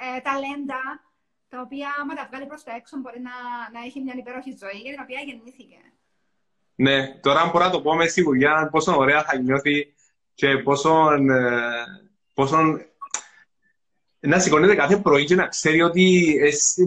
[0.01, 0.81] ε, ταλέντα,
[1.49, 3.35] τα οποία άμα τα βγάλει προς τα έξω μπορεί να,
[3.71, 5.81] να έχει μια υπέροχη ζωή για την οποία γεννήθηκε.
[6.75, 9.93] Ναι, τώρα μπορώ να το πω με σιγουριά πόσο ωραία θα νιώθει
[10.33, 11.85] και πόσο, ε,
[12.33, 12.57] πόσο
[14.19, 16.35] να σηκώνεται κάθε πρωί και να ξέρει ότι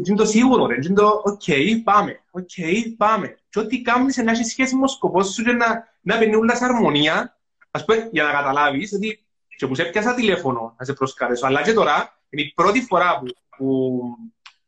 [0.06, 1.40] είναι το σίγουρο, είναι το «OK,
[1.84, 2.50] πάμε, οκ,
[2.96, 3.38] πάμε».
[3.48, 6.56] Και ό,τι κάνεις να έχεις σχέση με το σκοπός σου και να, να μπαίνει όλα
[6.56, 7.38] σε αρμονία,
[7.70, 9.26] ας πούμε, για να καταλάβεις ότι
[9.56, 13.18] και που σε πιάσα τηλέφωνο να σε προσκαλέσω, αλλά και τώρα είναι η πρώτη φορά
[13.18, 13.26] που,
[13.56, 14.00] που,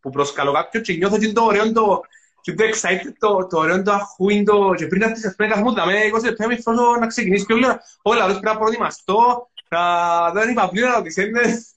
[0.01, 2.01] που προσκαλώ κάποιον και νιώθω ότι το ωραίο το,
[2.49, 5.75] και το excited, το, το ωραίο το αχούιν, το και πριν αυτές τις πέντε καθόμουν
[5.75, 10.51] με 20 λεπτά με φρόσο να ξεκινήσει και όλα, όλα, πρέπει να προετοιμαστώ, να δεν
[10.51, 11.73] είπα πλήρω να τις έννες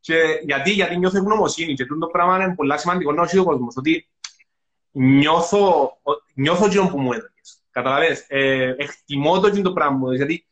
[0.00, 4.08] και γιατί, γιατί νιώθω ευγνωμοσύνη και το πράγμα είναι πολύ σημαντικό να ο κόσμος, ότι
[4.90, 5.92] νιώθω,
[6.34, 7.62] νιώθω εκείνο που μου έδωκες.
[7.70, 10.46] Καταλαβες, ε, εκτιμώ το εκείνο το πράγμα, γιατί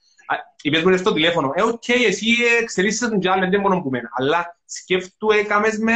[0.62, 2.27] είπες μου στο τηλέφωνο, ε, οκ, okay, εσύ
[2.61, 5.93] εξελίσσεσαι τον τζάλ, δεν μόνο που μένα, αλλά σκέφτου έκαμες με,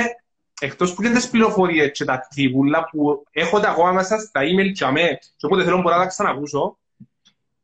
[0.62, 4.72] εκτός που είναι τις πληροφορίες και τα τριβούλα που έχω τα ακόμα μέσα στα email
[4.72, 6.78] και αμέ, και όποτε θέλω μπορώ να τα ξανακούσω,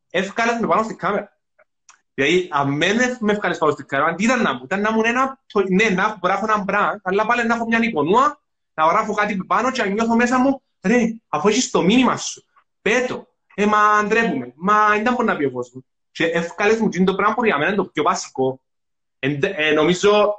[0.09, 1.37] εύκαλες με πάνω στην κάμερα.
[2.13, 5.01] Δηλαδή, αν δεν με ευχαριστώ πάνω στην κάμερα, τι ήταν να μου, ήταν να μου
[5.03, 5.39] ένα,
[5.69, 8.41] ναι, να έχω ένα μπραντ, αλλά πάλι να έχω μια υπονούα,
[8.73, 12.45] να γράφω κάτι πάνω και να νιώθω μέσα μου, ρε, αφού έχεις το μήνυμα σου,
[12.81, 15.83] πέτω, ε, μα ντρέπουμε, μα δεν μπορεί να πει ο κόσμος.
[16.11, 18.59] Και ευκάλες μου το πράγμα που για μένα είναι το πιο βασικό.
[19.19, 20.33] Ε, νομίζω,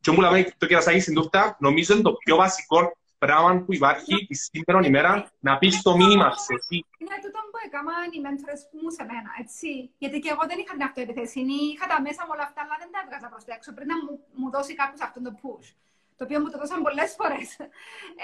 [0.00, 2.80] και μου λέμε το κερασάκι στην τούφτα, νομίζω είναι το πιο βασικό
[3.24, 5.12] πράγμα που υπάρχει τη σήμερα ημέρα
[5.46, 6.76] να πει το μήνυμα σε εσύ.
[7.02, 9.70] Είναι τούτο που έκαναν οι μέντορες μου σε μένα, έτσι.
[10.02, 12.90] Γιατί και εγώ δεν είχα την αυτοεπιθεσίνη, είχα τα μέσα με όλα αυτά, αλλά δεν
[12.94, 15.68] τα έβγαζα προς τα έξω πριν να μου, μου δώσει κάποιο αυτόν τον push.
[16.18, 17.42] Το οποίο μου το δώσαν πολλέ φορέ.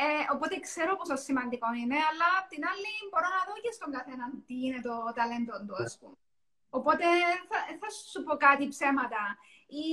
[0.03, 3.91] Ε, οπότε ξέρω πόσο σημαντικό είναι, αλλά απ' την άλλη μπορώ να δω και στον
[3.97, 6.17] καθέναν τι είναι το ταλέντο του, α πούμε.
[6.79, 7.07] Οπότε
[7.49, 9.23] θα, θα σου πω κάτι ψέματα.
[9.85, 9.87] Ή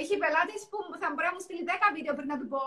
[0.00, 2.60] έχει πελάτες που θα μπορεί να μου στείλει 10 βίντεο πριν να του πω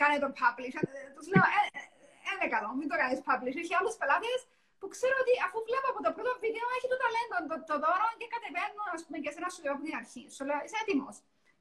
[0.00, 0.76] κάνε το publish.
[0.80, 3.56] Ε, τους λέω, ε, ε, είναι καλό, μην το κάνεις publish.
[3.62, 4.40] Έχει άλλους πελάτες
[4.80, 8.08] που ξέρω ότι αφού βλέπω από το πρώτο βίντεο έχει το ταλέντο, το, το δώρο
[8.20, 10.22] και κατεβαίνω ας πούμε, και σε ένα σου λέω από την αρχή.
[10.36, 11.16] Σου λέω, είσαι έτοιμος.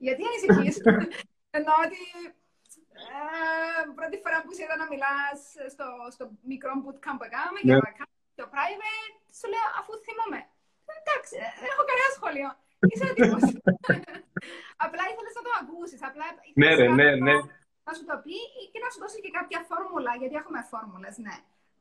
[0.05, 0.69] Γιατί ανησυχεί.
[1.57, 2.03] Ενώ ότι
[3.01, 5.37] ε, πρώτη φορά που σε είδα να μιλάς
[5.73, 7.67] στο, στο μικρό bootcamp που έκαμε yeah.
[7.67, 8.05] και
[8.39, 10.41] το private, σου λέω αφού θυμόμαι.
[10.99, 12.49] Εντάξει, δεν έχω κανένα σχόλιο.
[12.91, 13.43] Είσαι έτοιμος.
[14.85, 15.99] Απλά ήθελες να το ακούσεις.
[16.09, 16.25] Απλά
[16.61, 17.35] ναι, ρε, ναι, ναι.
[17.87, 18.37] Να σου το πει
[18.71, 21.35] και να σου δώσει και κάποια φόρμουλα, γιατί έχουμε φόρμουλες, ναι.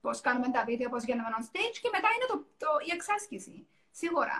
[0.05, 3.57] Πώς κάνουμε τα βίντεο, πώς γίνουμε on stage και μετά είναι το, το, η εξάσκηση.
[4.00, 4.36] Σίγουρα.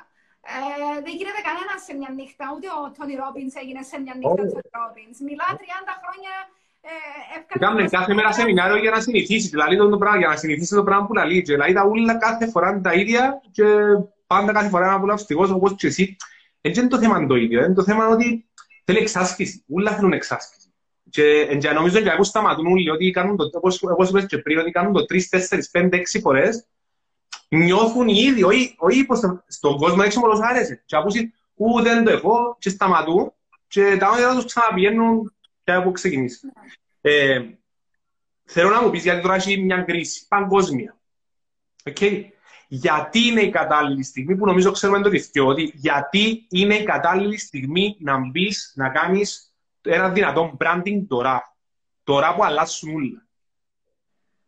[0.53, 4.43] Ε, δεν γίνεται κανένας σε μια νύχτα, ούτε ο Τόνι Ρόμπινς έγινε σε μια νύχτα
[4.45, 4.53] oh.
[4.55, 5.17] Τόνι Ρόμπινς.
[5.29, 5.49] Μιλά
[5.91, 6.35] 30 χρόνια
[6.85, 9.49] ε, Κάμε κάθε μέρα σεμινάριο για να συνηθίσει.
[9.49, 11.41] Δηλαδή το πράγμα, για να συνηθίσει το πράγμα που λέει.
[11.41, 13.65] Δηλαδή τα ούλα κάθε φορά είναι τα ίδια και
[14.27, 16.17] πάντα κάθε φορά να απολαυστικός όπως και εσύ.
[16.65, 17.65] Έτσι είναι το θέμα το ίδιο.
[17.65, 18.49] Είναι το θέμα ότι
[18.85, 19.65] θέλει εξάσκηση.
[19.67, 20.73] Ούλα θέλουν εξάσκηση.
[21.11, 24.59] Και, και νομίζω και εγώ σταματούν όλοι ότι κάνουν το, όπως, όπως είπες και πριν,
[24.59, 25.39] ότι κάνουν το 3, 4,
[25.73, 26.67] 5, 6 φορές,
[27.49, 30.83] νιώθουν οι ίδιοι, όχι, όχι πως στον κόσμο έξω μόλις άρεσε.
[30.87, 33.33] Και ακούσει, ου, δεν το έχω, και σταματούν,
[33.69, 35.35] και τα όνειρα τους ξαναπηγαίνουν
[35.65, 36.41] και από ξεκινήσει.
[37.01, 37.41] Ε,
[38.45, 40.97] θέλω να μου πεις, γιατί τώρα έχει μια κρίση παγκόσμια.
[41.85, 42.25] Okay
[42.75, 47.39] γιατί είναι η κατάλληλη στιγμή, που νομίζω ξέρουμε το ρηθιό, ότι γιατί είναι η κατάλληλη
[47.39, 51.57] στιγμή να μπεις να κάνεις ένα δυνατό branding τώρα.
[52.05, 53.27] Τώρα που αλλάσουν όλα.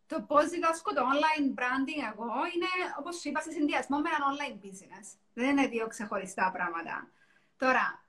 [0.07, 4.25] Το πώς διδάσκω το online branding εγώ είναι, όπως σου είπα, σε συνδυασμό με ένα
[4.31, 5.07] online business.
[5.33, 7.07] Δεν είναι δύο ξεχωριστά πράγματα.
[7.57, 8.05] Τώρα,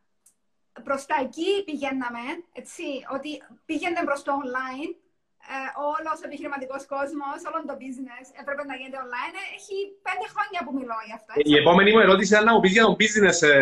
[0.82, 2.20] προς τα εκεί πηγαίναμε,
[2.52, 5.05] έτσι, ότι πήγαινε προς το online
[5.54, 5.56] ε,
[5.92, 9.34] όλος ο επιχειρηματικός κόσμος, όλο το business έπρεπε να γίνεται online.
[9.58, 9.76] Έχει
[10.06, 11.32] πέντε χρόνια που μιλώ γι' αυτό.
[11.52, 13.56] Η επόμενη μου ερώτηση είναι να μου πεις για το business ε,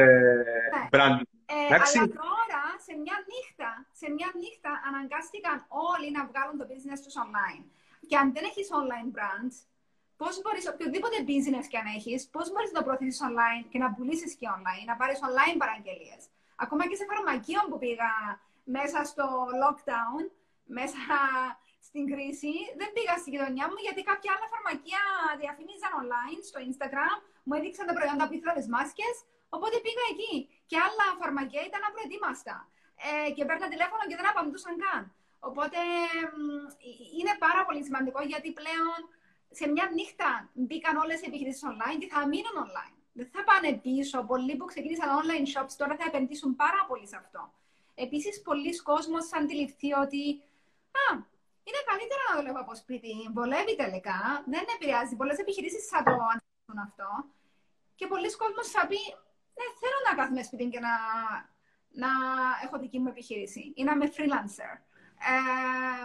[0.75, 0.85] ναι.
[0.95, 1.21] brand.
[1.55, 3.71] Ε, αλλά τώρα, σε μια νύχτα,
[4.01, 5.57] σε μια νύχτα αναγκάστηκαν
[5.91, 7.65] όλοι να βγάλουν το business τους online.
[8.09, 9.57] Και αν δεν έχεις online brands,
[10.21, 13.89] πώς μπορείς, οποιοδήποτε business και αν έχεις, πώς μπορείς να το προωθήσεις online και να
[13.95, 16.23] πουλήσεις και online, να πάρεις online παραγγελίες.
[16.65, 18.13] Ακόμα και σε φαρμακείο που πήγα
[18.77, 19.27] μέσα στο
[19.63, 20.25] lockdown,
[20.79, 21.01] μέσα
[21.95, 25.03] στην κρίση δεν πήγα στη γειτονιά μου γιατί κάποια άλλα φαρμακεία
[25.43, 27.17] διαφήμιζαν online στο Instagram,
[27.47, 29.15] μου έδειξαν τα προϊόντα που ήθελα τις μάσκες,
[29.57, 30.35] οπότε πήγα εκεί.
[30.71, 32.57] Και άλλα φαρμακεία ήταν απροετοίμαστα.
[33.07, 35.03] Ε, και παίρνω τηλέφωνο και δεν απαντούσαν καν.
[35.49, 35.79] Οπότε
[37.19, 38.99] είναι πάρα πολύ σημαντικό γιατί πλέον
[39.59, 40.31] σε μια νύχτα
[40.67, 42.97] μπήκαν όλες οι επιχειρήσεις online και θα μείνουν online.
[43.19, 44.17] Δεν θα πάνε πίσω.
[44.31, 47.43] Πολλοί που ξεκίνησαν online shops τώρα θα επενδύσουν πάρα πολύ σε αυτό.
[48.05, 50.23] Επίσης, πολλοί κόσμοι θα αντιληφθεί ότι
[51.03, 51.07] α,
[51.67, 53.15] είναι καλύτερα να δουλεύω από σπίτι.
[53.37, 54.19] Βολεύει τελικά.
[54.53, 55.17] Δεν επηρεάζει.
[55.17, 57.11] Πολλές επιχειρήσεις θα το αντιληφθούν αυτό.
[57.99, 59.01] Και πολλοί κόσμοι θα πει,
[59.57, 60.95] ναι, θέλω να κάθομαι σπίτι και να,
[62.03, 62.11] να
[62.65, 64.73] έχω δική μου επιχείρηση ή να είμαι freelancer.
[65.31, 66.05] Ε,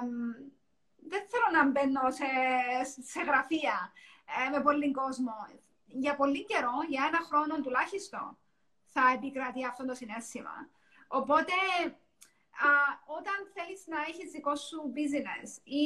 [1.12, 2.30] δεν θέλω να μπαίνω σε,
[3.12, 3.92] σε γραφεία
[4.46, 5.36] ε, με πολύ κόσμο.
[5.86, 8.38] Για πολύ καιρό, για ένα χρόνο τουλάχιστον,
[8.86, 10.70] θα επικρατεί αυτό το συνέστημα.
[11.08, 11.54] Οπότε
[12.68, 12.70] α,
[13.18, 15.84] όταν θέλεις να έχεις δικό σου business ή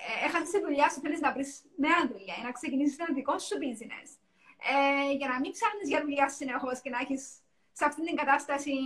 [0.00, 3.38] ε, έχασες τη δουλειά σου, θέλεις να βρεις νέα δουλειά ή να ξεκινήσεις ένα δικό
[3.38, 4.08] σου business
[4.72, 7.22] ε, για να μην ψάχνεις για δουλειά συνεχώς και να έχεις
[7.72, 8.76] σε αυτήν την κατάσταση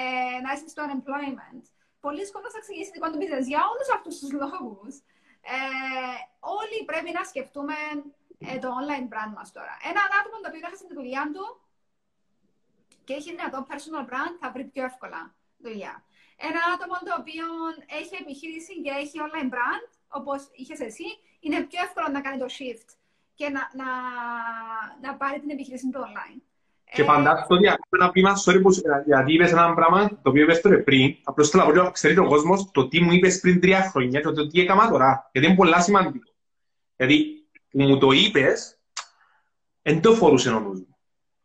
[0.00, 1.64] ε, να είσαι στο unemployment.
[2.00, 4.94] Πολλοί κόσμοι θα ξεκινήσει δικό του business για όλους αυτούς τους λόγους.
[5.54, 5.56] Ε,
[6.58, 7.76] όλοι πρέπει να σκεφτούμε
[8.38, 9.74] ε, το online brand μας τώρα.
[9.90, 11.44] Ένα άτομο το οποίο έχασε τη δουλειά του
[13.04, 16.04] και έχει δυνατό personal brand θα βρει πιο εύκολα δουλειά
[16.48, 17.46] ένα άτομο το οποίο
[18.00, 19.84] έχει επιχείρηση και έχει online brand,
[20.18, 21.08] όπως είχες εσύ,
[21.44, 22.88] είναι πιο εύκολο να κάνει το shift
[23.38, 23.88] και να, να,
[25.04, 26.38] να πάρει την επιχείρηση του online.
[26.94, 28.60] Και πάντα το διακόπτω ένα πείμα, sorry,
[29.06, 32.26] γιατί είπες ένα πράγμα το οποίο είπες τώρα πριν, απλώς θέλω να πω, ξέρει ο
[32.26, 35.56] κόσμος το τι μου είπες πριν τρία χρόνια και το τι έκανα τώρα, γιατί είναι
[35.56, 36.30] πολλά σημαντικό.
[36.96, 38.78] Γιατί μου το είπες,
[39.82, 40.96] δεν το φορούσε ο νους μου.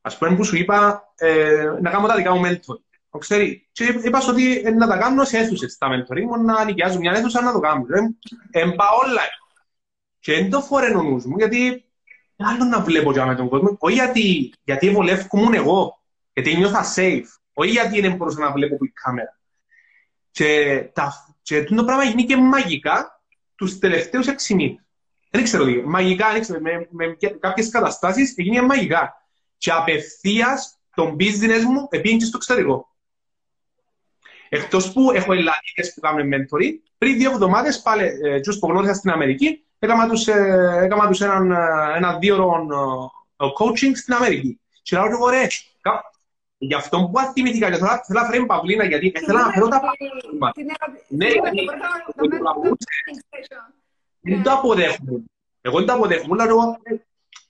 [0.02, 2.80] Ας πούμε που σου είπα, ε, να κάνω τα δικά μου mentor
[3.18, 3.68] ξέρει.
[3.72, 7.12] Και είπα ότι ε, να τα κάνω σε αίθουσες τα mentoring μου, να νοικιάζω μια
[7.12, 7.86] αίθουσα να το κάνω.
[8.52, 9.22] Εν πάω όλα.
[10.20, 11.86] Και δεν το φορέ ο νους μου, γιατί
[12.38, 13.76] άλλο να βλέπω για με τον κόσμο.
[13.80, 16.04] Όχι γιατί, γιατί βολεύκομαι εγώ,
[16.34, 17.26] γιατί νιώθα safe.
[17.54, 19.40] Όχι γιατί δεν μπορούσα να βλέπω την κάμερα.
[20.32, 23.22] Και, τα, Και το πράγμα γίνηκε μαγικά
[23.56, 24.82] τους τελευταίους έξι μήνες.
[25.30, 29.14] Δεν ξέρω τι, μαγικά, δεν ξέρω, με, με κάποιες καταστάσεις έγινε μαγικά.
[29.58, 32.96] Και απευθείας το business μου επήγαινε στο εξωτερικό.
[34.50, 38.94] Εκτός που έχω ελλαδίτες που κάνουν mentoring, πριν δύο εβδομάδες πάλι ε, τους που γνώρισα
[38.94, 41.58] στην Αμερική, έκανα τους, ε, έκανα τους έναν, ε,
[41.96, 44.60] ένα δύο ώρων ε, coaching στην Αμερική.
[44.82, 45.48] Και λέω εγώ ρε,
[46.60, 50.52] Γι' αυτό που αθυμήθηκα και θέλω να φέρει παυλίνα, γιατί θέλω να φέρω τα πράγματα.
[51.08, 51.66] Ναι, γιατί
[54.22, 55.24] δεν το αποδέχομαι.
[55.62, 56.78] Εγώ δεν το αποδέχομαι, αλλά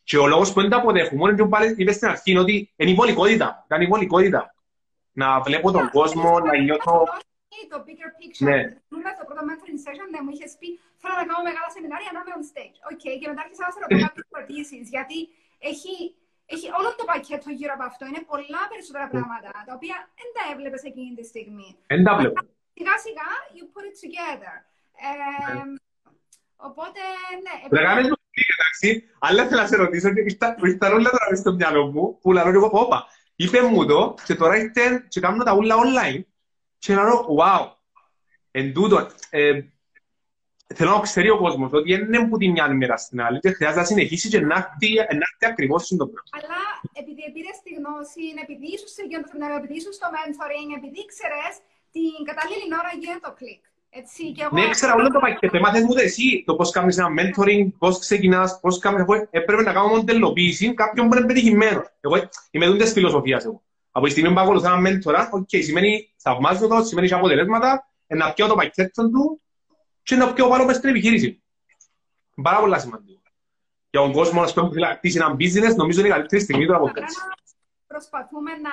[0.04, 2.93] και ο λόγος που δεν το αποδέχομαι είναι ότι είπε στην αρχή ότι είναι η
[2.93, 3.66] βολικότητα.
[3.74, 4.56] Είναι η βολικότητα.
[5.22, 6.95] Να βλέπω τον κόσμο, να νιώθω...
[7.74, 8.45] Το bigger picture.
[8.49, 8.59] Ναι.
[9.18, 10.68] Στο πρώτο mentoring session δεν μου είχες πει
[11.01, 12.78] θέλω να κάνω μεγάλα σεμινάρια να είμαι on stage.
[12.91, 15.18] OK, και μετά άρχισα να σε ρωτώ κάποιες ερωτήσεις, γιατί
[15.72, 15.95] έχει
[16.53, 18.03] έχει όλο το πακέτο γύρω από αυτό.
[18.09, 19.13] Είναι πολλά περισσότερα ναι.
[19.13, 21.70] πράγματα, τα οποία δεν τα έβλεπες εκείνη τη στιγμή.
[21.91, 22.39] Δεν τα βλέπω.
[22.78, 24.55] Σιγά σιγά, you put it together.
[25.07, 25.11] Ε,
[25.53, 25.63] ναι.
[26.68, 27.01] Οπότε,
[27.45, 27.55] ναι.
[27.74, 28.18] Πρέπει μου
[28.55, 28.89] εντάξει,
[29.26, 30.22] αλλά θέλω να σε ρωτήσω και
[30.72, 32.99] ήρθα όλα τώρα στο μυαλό μου, που λέω εγώ, όπα,
[33.40, 36.22] είπε μου το και τώρα ήρθε και κάνω τα ούλα online
[36.78, 37.64] και λέω, wow,
[38.52, 38.98] εν τούτο,
[39.30, 39.62] ε,
[40.76, 43.52] θέλω να ξέρει ο κόσμος ότι δεν είναι που τη μια μέρα στην άλλη και
[43.52, 46.32] χρειάζεται να συνεχίσει και να έρθει ακριβώς στο πράγμα.
[46.38, 46.60] Αλλά
[47.02, 51.56] επειδή πήρε τη γνώση, επειδή ήσουν σε γεωντοφρονέρο, επειδή ήσουν στο mentoring, επειδή ξέρεις
[51.96, 53.64] την κατάλληλη ώρα γίνεται το κλικ.
[53.90, 54.60] Έτσι, και εγώ...
[54.60, 55.60] Ναι, ξέρω όλο το πακέτο.
[55.60, 59.00] Μάθες μου εσύ το πώς κάνεις ένα mentoring, πώς ξεκινάς, πώς κάνεις...
[59.00, 61.86] Εγώ έπρεπε να κάνω μοντελοποίηση κάποιον που είναι πετυχημένος.
[62.00, 63.64] Εγώ είμαι δούντες φιλοσοφίας εγώ.
[63.92, 68.48] Από τη στιγμή που ακολουθώ ένα mentor, okay, σημαίνει θαυμάζω το, σημαίνει αποτελέσματα, να πιω
[68.48, 69.42] το πακέτο του
[70.04, 71.44] και να πιο πάνω μες στην επιχείρηση.
[72.42, 73.22] Πάρα πολλά σημαντικό.
[73.90, 76.66] Για τον κόσμο να που θέλει να χτίσει ένα business, νομίζω είναι η καλύτερη στιγμή
[76.66, 77.18] του από πέρσι.
[77.88, 78.72] Προσπαθούμε να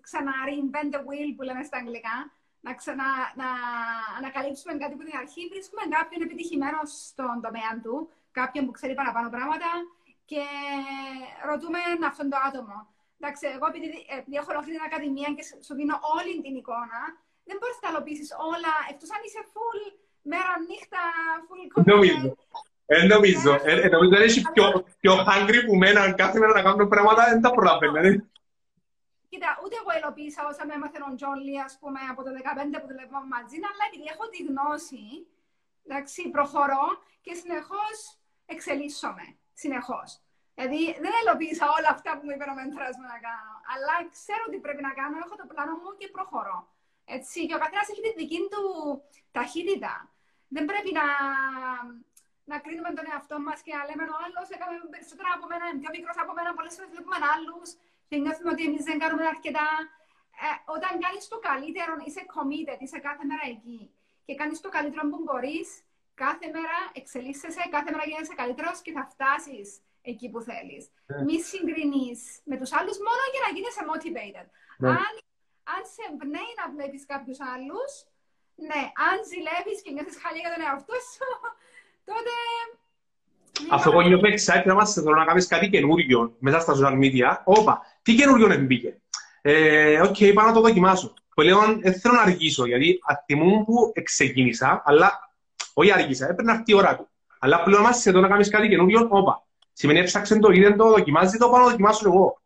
[0.00, 2.32] ξανα-reinvent the wheel που λέμε στα αγγλικά,
[2.64, 3.08] να, ξανα,
[3.40, 3.48] να
[4.18, 7.94] ανακαλύψουμε κάτι που την αρχή βρίσκουμε κάποιον επιτυχημένος στον τομέα του,
[8.40, 9.70] κάποιον που ξέρει παραπάνω πράγματα
[10.30, 10.42] και
[11.50, 12.76] ρωτούμε αυτόν το άτομο.
[13.18, 13.88] Εντάξει, εγώ επειδή,
[14.18, 17.00] επειδή έχω ολόκληρη την ακαδημία και σου δίνω όλη την εικόνα,
[17.48, 18.00] δεν μπορείς να τα
[18.50, 19.80] όλα, εκτός αν είσαι full
[20.32, 21.02] μέρα νύχτα,
[21.46, 21.60] full
[21.92, 22.28] Νομίζω.
[22.92, 23.52] Δεν νομίζω.
[23.94, 24.42] Νομίζω ότι έχει
[25.02, 28.14] πιο hungry που μέναν κάθε μέρα να κάνουν πράγματα, δεν τα προλαβαίνουν.
[29.34, 32.88] Κοίτα, ούτε εγώ ελοποίησα όσα με έμαθε ο Τζόλι, ας πούμε, από το 2015 που
[32.90, 35.04] δουλεύουμε μαζί, αλλά επειδή έχω τη γνώση,
[35.84, 36.86] εντάξει, προχωρώ
[37.24, 37.96] και συνεχώς
[38.54, 39.26] εξελίσσομαι.
[39.62, 40.08] Συνεχώς.
[40.54, 44.44] Δηλαδή, δεν ελοποίησα όλα αυτά που μου είπε ο μέντρας μου να κάνω, αλλά ξέρω
[44.50, 46.58] τι πρέπει να κάνω, έχω το πλάνο μου και προχωρώ.
[47.16, 48.62] Έτσι, και ο καθένας έχει τη δική του
[49.36, 49.94] ταχύτητα
[50.54, 51.06] δεν πρέπει να,
[52.50, 55.90] να κρίνουμε τον εαυτό μας και να λέμε ο άλλος έκαμε περισσότερα από μένα, πιο
[55.96, 56.50] μικρός από μένα.
[56.58, 57.68] Πολλές φορές βλέπουμε άλλους
[58.08, 59.68] και νιώθουμε ότι εμείς δεν κάνουμε αρκετά.
[60.44, 60.46] Ε,
[60.76, 63.80] όταν κάνεις το καλύτερο, είσαι committed, είσαι κάθε μέρα εκεί
[64.26, 65.68] και κάνεις το καλύτερο που μπορείς,
[66.14, 69.68] κάθε μέρα εξελίσσεσαι, κάθε μέρα γίνεσαι καλύτερος και θα φτάσεις
[70.10, 70.84] εκεί που θέλεις.
[70.86, 71.16] Yeah.
[71.16, 71.22] Ναι.
[71.26, 74.48] Μη συγκρινείς με τους άλλους μόνο για να γίνεσαι motivated.
[74.48, 74.82] Yeah.
[74.82, 74.88] Ναι.
[75.04, 75.12] Αν,
[75.74, 77.92] αν σε εμπνέει να βλέπεις κάποιους άλλους,
[78.68, 81.28] ναι, αν ζηλεύεις και νιώθεις χαλή για τον εαυτό σου,
[82.08, 82.34] τότε...
[83.70, 87.36] Αυτό που νιώθω excited να μας θέλω να κάνεις κάτι καινούριο μέσα στα social media.
[87.44, 89.00] Όπα, τι καινούριο μπήκε;
[89.42, 91.14] Ε, OK, okay, πάω να το δοκιμάσω.
[91.34, 95.30] Πλέον δεν θέλω να αργήσω, γιατί θυμούμαι που ξεκίνησα, αλλά
[95.74, 97.08] όχι αργήσα, έπρεπε να έρθει η ώρα του.
[97.38, 99.46] Αλλά πλέον μας εδώ να κάνεις κάτι καινούριο, όπα.
[99.72, 102.40] Σημαίνει έψαξε το, είδε το, δοκιμάζει το, πάω να δοκιμάσω εγώ.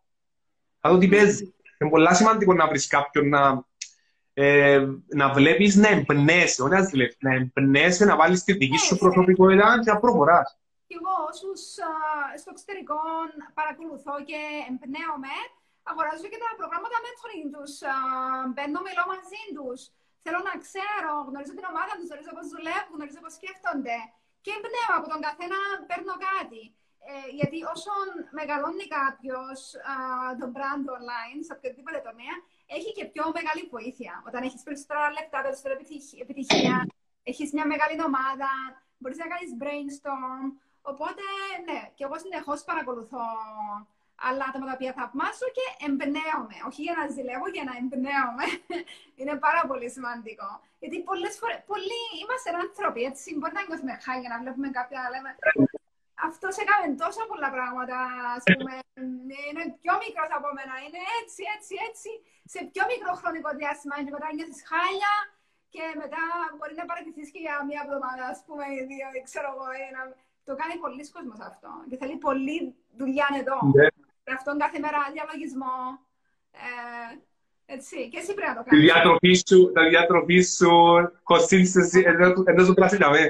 [0.80, 1.54] Θα δω τι παίζει.
[1.78, 3.64] Είναι πολύ σημαντικό να βρεις κάποιον να,
[4.34, 8.96] ε, να βλέπεις να εμπνέεσαι, όχι να ζηλεύεις, να εμπνέεσαι, να βάλεις τη δική σου
[8.96, 10.58] προσωπικότητα και να προχωράς.
[10.88, 11.60] Και εγώ όσους
[12.40, 13.00] στο εξωτερικό
[13.58, 15.36] παρακολουθώ και εμπνέομαι,
[15.90, 17.72] αγοράζω και τα προγράμματα mentoring τους,
[18.52, 19.80] μπαίνω μιλώ μαζί τους.
[20.24, 23.98] Θέλω να ξέρω, γνωρίζω την ομάδα τους, γνωρίζω πώς δουλεύουν, γνωρίζω πώς σκέφτονται.
[24.44, 25.58] Και εμπνέω από τον καθένα,
[25.88, 26.62] παίρνω κάτι.
[27.10, 27.92] Ε, γιατί όσο
[28.38, 29.58] μεγαλώνει κάποιος
[30.40, 32.34] το brand online, σε οποιοδήποτε τομέα,
[32.76, 34.12] έχει και πιο μεγάλη βοήθεια.
[34.28, 35.74] Όταν έχεις περισσότερα λεπτά, περισσότερη
[36.24, 36.76] επιτυχία,
[37.30, 38.50] έχεις μια μεγάλη ομάδα,
[38.98, 40.46] μπορείς να κάνεις brainstorm.
[40.82, 41.24] Οπότε,
[41.66, 43.24] ναι, και εγώ συνεχώς παρακολουθώ
[44.28, 46.56] άλλα άτομα τα οποία θαυμάσω και εμπνέομαι.
[46.68, 48.46] Όχι για να ζηλεύω, για να εμπνέομαι.
[49.18, 50.48] Είναι πάρα πολύ σημαντικό.
[50.80, 53.28] Γιατί πολλές φορές, πολλοί είμαστε άνθρωποι, έτσι.
[53.38, 55.30] Μπορεί να νιώθουμε χάρη να βλέπουμε κάποια να λέμε
[56.28, 57.98] αυτό έκανε τόσα πολλά πράγματα,
[58.36, 58.72] ας πούμε,
[59.48, 62.10] είναι πιο μικρός από μένα, είναι έτσι, έτσι, έτσι,
[62.52, 65.14] σε πιο μικρό χρονικό διάστημα, και μετά νιώθεις χάλια
[65.74, 66.22] και μετά
[66.56, 70.02] μπορεί να παρατηθείς και για μία εβδομάδα, ας πούμε, ή δύο, ή ξέρω εγώ, ένα...
[70.48, 72.58] Το κάνει πολλοίς κόσμος αυτό και θέλει πολλή
[73.00, 73.56] δουλειά εδώ.
[73.76, 73.92] Yeah.
[74.24, 74.34] Ναι.
[74.38, 75.74] αυτόν κάθε μέρα διαλογισμό.
[76.50, 76.68] Ε,
[77.74, 78.84] Έτσι, και εσύ πρέπει να το Τη κάνεις.
[78.84, 80.70] διατροφή σου, τα διατροφή σου,
[81.30, 82.00] consistency,
[82.44, 83.24] ενώ σου πράσι να με.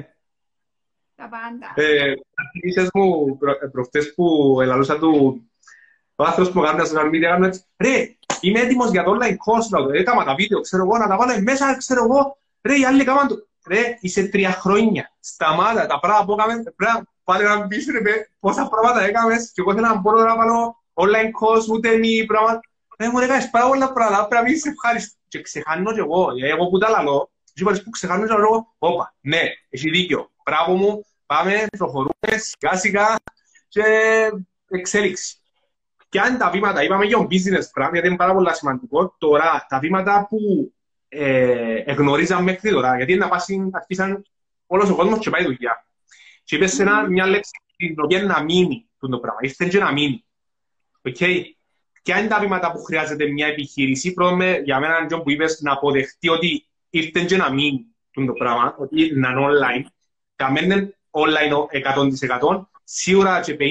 [1.14, 1.68] Τα πάντα.
[1.74, 5.42] Ε, Αρχίσες μου προ- προχτές που ελαλούσα του
[6.16, 9.36] ο άνθρωπος που κάνει τα social media κάνουν έτσι «Ρε, είμαι έτοιμος για το online
[9.44, 12.84] course, λαό, έκανα τα βίντεο, ξέρω εγώ, να τα βάλω μέσα, ξέρω εγώ, ρε, οι
[12.84, 17.44] άλλοι έκαναν το...» Ρε, είσαι τρία χρόνια, σταμάτα, τα πράγματα που έκαμε, πρέπει να πάρει
[17.44, 21.30] να μπεις, ρε, παι, πόσα πράγματα έκαμες και εγώ θέλω να μπορώ να βάλω online
[21.40, 22.60] course, ούτε μη πράγματα.
[22.98, 25.16] Ρε, μου έκανες πάρα πολλά πράγματα, πρέπει να είσαι ευχάριστο.
[25.28, 28.74] Και ξεχάνω και εγώ, ε, εγώ που τα λαλώ, και είπα, που ξεχάνω και λέω,
[28.78, 33.16] όπα, ναι, έχει δίκιο, μπράβο μου, πάμε, προχωρούμε, σιγά σιγά
[33.68, 33.82] και
[34.68, 35.36] εξέλιξη.
[36.08, 39.66] Και αν τα βήματα, είπαμε για το business πράγμα, γιατί είναι πάρα πολύ σημαντικό, τώρα
[39.68, 40.38] τα βήματα που
[41.08, 44.24] ε, εγνωρίζαμε μέχρι τώρα, γιατί να πάσει, αρχίσαν
[44.66, 45.86] όλος ο κόσμος και πάει δουλειά.
[46.44, 49.92] Και είπες σε ένα, μια λέξη την οποία να μείνει το πράγμα, ήρθε και να
[49.92, 50.24] μείνει.
[51.02, 51.42] Okay.
[52.02, 55.60] Ποια είναι τα βήματα που χρειάζεται μια επιχείρηση, πρώτον με, για μένα Τζον, που είπες
[55.60, 57.86] να αποδεχτεί ότι ήρθε και να μείνει
[58.26, 59.84] το πράγμα, ότι να είναι online,
[60.36, 61.52] καμένε online
[62.40, 63.62] 100%, σίγουρα και 50%,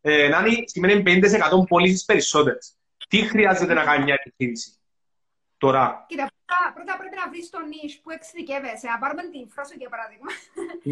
[0.00, 2.74] ε, να είναι, σημαίνει 50% πωλήσεις περισσότερες.
[3.08, 4.70] Τι χρειάζεται να κάνει μια επιχείρηση;
[5.64, 5.84] Τώρα.
[6.10, 8.86] Κοίτα, πρώτα, πρώτα πρέπει να βρεις το niche που εξειδικεύεσαι.
[8.92, 10.30] Να πάρουμε την Φρόσο για παράδειγμα.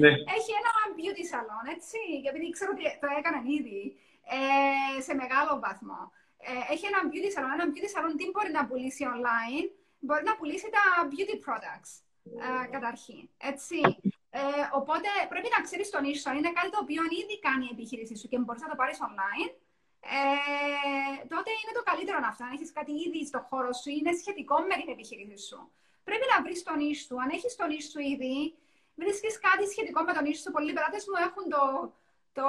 [0.02, 0.12] Ναι.
[0.36, 3.80] Έχει ένα beauty salon, έτσι, και επειδή ξέρω ότι το έκαναν ήδη
[4.36, 6.00] ε, σε μεγάλο βαθμό.
[6.48, 7.52] Ε, έχει ένα beauty salon.
[7.56, 9.66] Ένα beauty salon τι μπορεί να πουλήσει online;
[10.06, 11.92] Μπορεί να πουλήσει τα beauty products,
[12.44, 13.22] ε, καταρχήν.
[13.50, 13.78] Έτσι.
[14.30, 14.40] Ε,
[14.80, 16.30] οπότε πρέπει να ξέρεις το niche σου.
[16.30, 18.98] Αν είναι κάτι το οποίο ήδη κάνει η επιχείρηση σου και μπορείς να το πάρεις
[19.08, 19.50] online,
[20.01, 22.42] ε, τότε είναι το καλύτερο αυτό.
[22.44, 25.59] Αν έχεις κάτι ήδη στο χώρο σου, είναι σχετικό με την επιχείρηση σου.
[26.07, 27.14] Πρέπει να βρεις το niche σου.
[27.22, 28.36] Αν έχεις το niche σου ήδη,
[29.01, 30.51] βρίσκεις κάτι σχετικό με το niche σου.
[30.57, 31.62] Πολλοί πελάτες μου έχουν το,
[32.38, 32.46] το,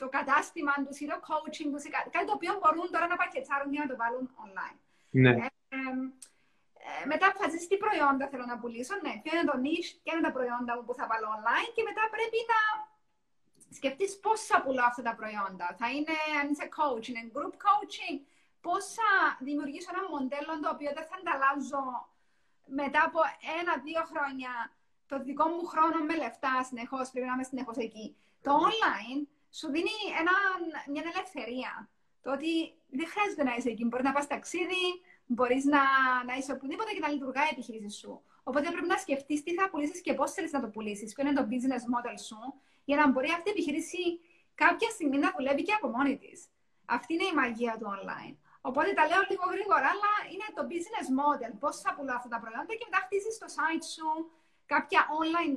[0.00, 1.80] το κατάστημα του ή το coaching του,
[2.14, 4.78] κάτι το οποίο μπορούν τώρα να πακετσάρουν και να το βάλουν online.
[5.24, 5.32] Ναι.
[5.44, 5.78] Ε,
[6.88, 10.26] ε, μετά αποφασίσεις τι προϊόντα θέλω να πουλήσω, ναι, ποιο είναι το niche, ποια είναι
[10.28, 12.60] τα προϊόντα μου που θα βάλω online και μετά πρέπει να
[13.70, 15.76] σκεφτείς πώς θα πουλώ αυτά τα προϊόντα.
[15.78, 18.18] Θα είναι, αν είσαι coach, είναι group coaching,
[18.60, 19.10] πώς θα
[19.46, 21.84] δημιουργήσω ένα μοντέλο το οποίο δεν θα ανταλλάζω
[22.66, 23.20] μετά από
[23.60, 24.52] ένα-δύο χρόνια
[25.06, 28.16] το δικό μου χρόνο με λεφτά συνεχώς, πρέπει να είμαι συνεχώς εκεί.
[28.42, 30.34] Το online σου δίνει ένα,
[30.92, 31.88] μια ελευθερία.
[32.22, 33.84] Το ότι δεν χρειάζεται να είσαι εκεί.
[33.84, 34.84] Μπορεί να πας ταξίδι,
[35.26, 35.82] μπορείς να,
[36.26, 38.22] να είσαι οπουδήποτε και να λειτουργάει η επιχείρηση σου.
[38.42, 41.40] Οπότε πρέπει να σκεφτείς τι θα πουλήσεις και πώς θέλεις να το πουλήσεις, ποιο είναι
[41.40, 42.38] το business model σου,
[42.88, 44.02] για να μπορεί αυτή η επιχείρηση
[44.62, 46.38] κάποια στιγμή να δουλεύει και από μόνη της.
[46.96, 48.34] Αυτή είναι η μαγεία του online.
[48.68, 51.52] Οπότε τα λέω λίγο γρήγορα, αλλά είναι το business model.
[51.62, 54.08] Πώς θα πουλώ αυτά τα προϊόντα και μετά χτίζεις το site σου
[54.72, 55.54] κάποια online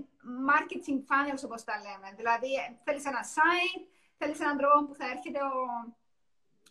[0.52, 2.08] marketing funnels, όπως τα λέμε.
[2.20, 2.52] Δηλαδή,
[2.84, 3.84] θέλεις ένα site,
[4.18, 5.56] θέλεις έναν τρόπο που θα έρχεται ο,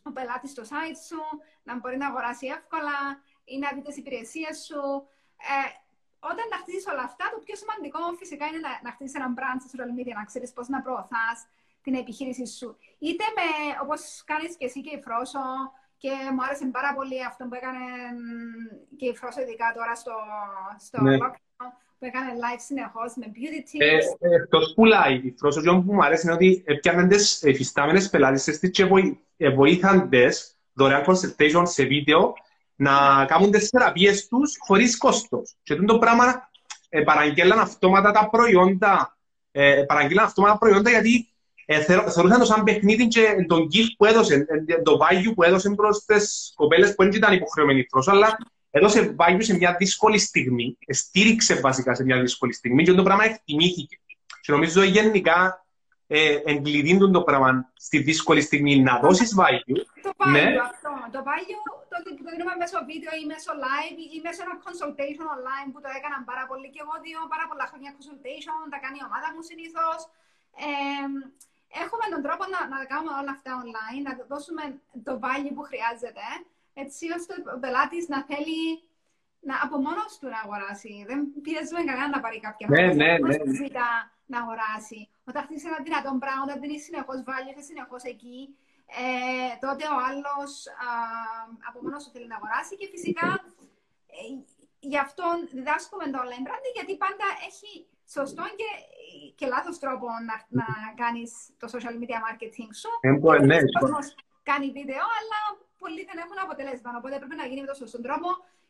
[0.09, 1.21] ο πελάτης στο site σου,
[1.63, 2.99] να μπορεί να αγοράσει εύκολα
[3.45, 4.83] ή να δει τις υπηρεσίες σου.
[5.53, 5.61] Ε,
[6.31, 9.59] όταν τα χτίσει όλα αυτά, το πιο σημαντικό φυσικά είναι να, να χτίσει ένα brand
[9.61, 11.39] στα social media, να ξέρεις πώς να προωθάς
[11.85, 12.69] την επιχείρηση σου.
[13.07, 13.47] Είτε με,
[13.85, 14.01] όπως
[14.31, 15.43] κάνεις και εσύ και η Φρόσο,
[16.03, 17.85] και μου άρεσε πάρα πολύ αυτό που έκανε
[18.99, 20.15] και η Φρόσο, ειδικά τώρα στο,
[20.87, 21.17] στο Ναι.
[21.23, 23.87] lockdown, που έκανε live συνεχώς με beauty tips.
[24.21, 28.11] Ε, εκτός που live, η φρόσο και που μου αρέσει είναι ότι έπιαναν τις εφιστάμενες
[28.11, 32.35] πελάτες της και βοη- ε, βοήθαν τις δωρεάν consultation σε βίντεο
[32.81, 35.55] να κάνουν τις θεραπείες τους χωρίς κόστος.
[35.63, 36.49] Και αυτό το πράγμα
[36.89, 39.17] ε, παραγγέλαν αυτόματα τα προϊόντα,
[39.51, 41.29] ε, παραγγέλαν αυτόματα προϊόντα γιατί
[41.67, 45.43] ε, θεω- θεωρούσαν το σαν παιχνίδι και τον gift που έδωσε, ε, το value που
[45.43, 48.39] έδωσε προς τις κοπέλες που δεν ήταν υποχρεωμένοι φρόσο, αλλά
[48.71, 53.25] έδωσε value σε μια δύσκολη στιγμή, στήριξε βασικά σε μια δύσκολη στιγμή και το πράγμα
[53.25, 53.99] εκτιμήθηκε.
[54.41, 55.67] Και νομίζω γενικά
[56.17, 57.51] ε, εγκλειδίντουν το πράγμα
[57.87, 59.79] στη δύσκολη στιγμή να δώσεις value.
[60.07, 60.45] Το value Ναι.
[60.71, 60.93] αυτό.
[61.15, 61.57] Το value
[61.91, 65.69] το, ότι που το δίνουμε μέσω βίντεο ή μέσω live ή μέσω ένα consultation online
[65.73, 69.05] που το έκαναν πάρα πολύ και εγώ δύο πάρα πολλά χρόνια consultation, τα κάνει η
[69.09, 69.99] ομάδα μου συνήθως.
[70.67, 71.07] Ε,
[71.83, 74.63] έχουμε τον τρόπο να, να κάνουμε όλα αυτά online, να δώσουμε
[75.07, 76.27] το value που χρειάζεται,
[76.83, 78.61] έτσι ώστε ο πελάτης να θέλει
[79.49, 80.93] να από μόνος του να αγοράσει.
[81.11, 83.05] Δεν πιέζουμε κανένα να πάρει κάποια Ναι, πράγματα.
[83.05, 83.55] ναι, Πώς ναι.
[83.63, 83.91] ζητά
[84.33, 85.01] να αγοράσει.
[85.31, 88.39] Όταν χτίσει ένα δυνατό πράγμα, όταν δίνει συνεχώς value, είσαι συνεχώς εκεί,
[89.03, 90.53] ε, τότε ο άλλος
[91.69, 93.29] από μόνος του θέλει να αγοράσει και φυσικά
[94.17, 94.23] ε,
[94.93, 95.25] γι' αυτό
[95.57, 97.71] διδάσκουμε το online branding γιατί πάντα έχει
[98.17, 98.69] σωστό και,
[99.39, 100.67] και λάθος τρόπο να, να
[101.03, 102.91] κάνεις το social media marketing σου.
[103.07, 104.07] Ε, μπο- ναι, Ο κόσμος
[104.51, 105.39] κάνει βίντεο, αλλά
[105.83, 106.91] πολλοί δεν έχουν αποτελέσμα.
[107.01, 108.29] Οπότε πρέπει να γίνει με τον σωστό τρόπο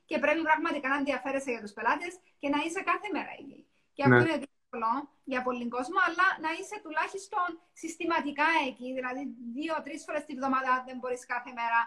[0.09, 3.59] και πρέπει πραγματικά να ενδιαφέρεσαι για τους πελάτες και να είσαι κάθε μέρα εκεί.
[3.97, 4.31] Και αυτό Ναι.
[4.33, 4.93] είναι δύσκολο
[5.25, 7.49] για πολλοί κόσμο, αλλά να είσαι τουλάχιστον
[7.83, 8.89] συστηματικά εκεί.
[8.99, 9.23] Δηλαδή,
[9.57, 11.81] δύο-τρεις φορές τη βδομάδα, δεν μπορείς κάθε μέρα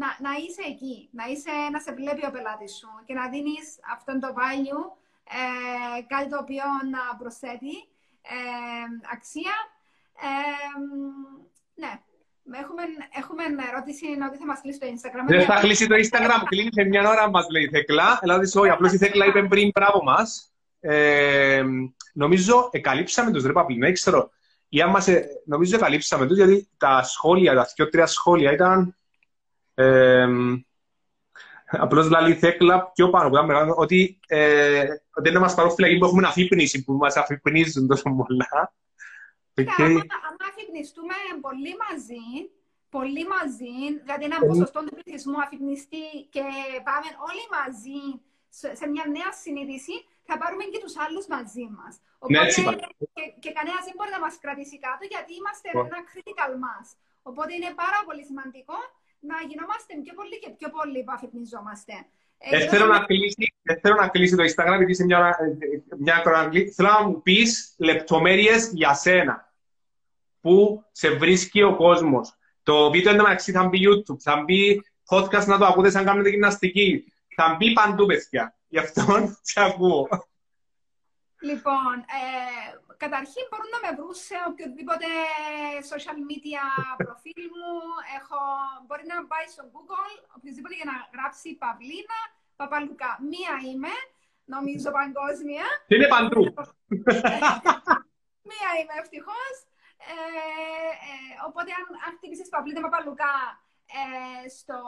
[0.00, 3.66] να, να είσαι εκεί, να, είσαι, να σε βλέπει ο πελάτης σου και να δίνεις
[3.94, 4.82] αυτόν το value,
[5.38, 7.74] ε, κάτι το οποίο να προσθέτει
[8.34, 9.56] ε, αξία.
[10.28, 10.72] Ε,
[11.82, 11.92] ναι,
[12.62, 12.82] Έχουμε,
[13.20, 15.24] έχουμε ερώτηση ότι θα μας κλείσει το Instagram.
[15.26, 18.18] Δεν θα κλείσει το Instagram, κλείνει σε μια ώρα μας λέει η Θέκλα.
[18.22, 20.52] Δηλαδή, όχι, απλώς η Θέκλα είπε πριν μπράβο μας.
[20.80, 21.64] Ε,
[22.12, 24.30] νομίζω εκαλύψαμε τους ρε Παπλή, δεν ξέρω.
[24.68, 28.96] Ή άμα σε, νομίζω εκαλύψαμε τους γιατί τα σχόλια, τα δύο-τρία σχόλια ήταν.
[29.74, 30.26] Ε,
[31.70, 34.84] Απλώς δηλαδή η Θέκλα πιο πάνω που ήταν μεγάλο ότι ε,
[35.22, 38.72] δεν είναι μας παρόφυλα που έχουμε αφύπνιση που μας αφυπνίζουν τόσο πολλά.
[39.54, 39.94] Okay.
[40.28, 42.50] Αν αφυπνιστούμε πολύ μαζί,
[42.88, 43.74] πολύ μαζί,
[44.04, 46.44] δηλαδή ένα ποσοστό του πληθυσμού αφυπνιστεί και
[46.88, 48.00] πάμε όλοι μαζί
[48.78, 49.92] σε μια νέα συνείδηση,
[50.28, 51.92] θα πάρουμε και τους άλλους μαζί μας.
[52.32, 52.84] Ναι, Οπότε,
[53.16, 55.88] και, και κανένας δεν μπορεί να μας κρατήσει κάτω, γιατί είμαστε oh.
[55.88, 56.88] ένα critical mass.
[57.28, 58.78] Οπότε είναι πάρα πολύ σημαντικό
[59.30, 61.94] να γινόμαστε πιο πολύ και πιο πολύ που αφυπνιζόμαστε.
[62.38, 63.44] Ε, δεν θέλω, να κλείσει,
[63.82, 65.20] θέλω να κλείσει το Instagram, γιατί είσαι μια,
[65.58, 66.18] μια, μια
[66.76, 69.34] Θέλω να μου πεις λεπτομέρειες για σένα.
[70.40, 72.26] Πού σε βρίσκει ο κόσμος.
[72.62, 77.12] Το βίντεο εντωμεταξύ θα μπει YouTube, θα μπει podcast να το ακούτε σαν κάνετε γυμναστική.
[77.36, 78.57] Θα μπει παντού, παιδιά.
[78.68, 79.02] Γι' αυτό
[79.50, 80.08] σε ακούω.
[81.40, 82.22] Λοιπόν, ε,
[83.04, 85.08] καταρχήν μπορούν να με βρουν σε οποιοδήποτε
[85.92, 86.64] social media
[87.02, 87.72] προφίλ μου.
[88.18, 88.40] Έχω,
[88.86, 92.20] μπορεί να πάει στο Google, οποιοδήποτε για να γράψει Παυλίνα
[92.60, 93.10] Παπαλουκά.
[93.32, 93.94] Μία είμαι,
[94.54, 95.66] νομίζω παγκόσμια.
[95.92, 96.42] Είναι παντού.
[98.50, 99.54] Μία είμαι ευτυχώς.
[100.12, 100.16] Ε,
[101.10, 103.32] ε, οπότε αν, αν χτύπησες Παυλίνα Παπαλουκά
[103.96, 104.80] ε, στο,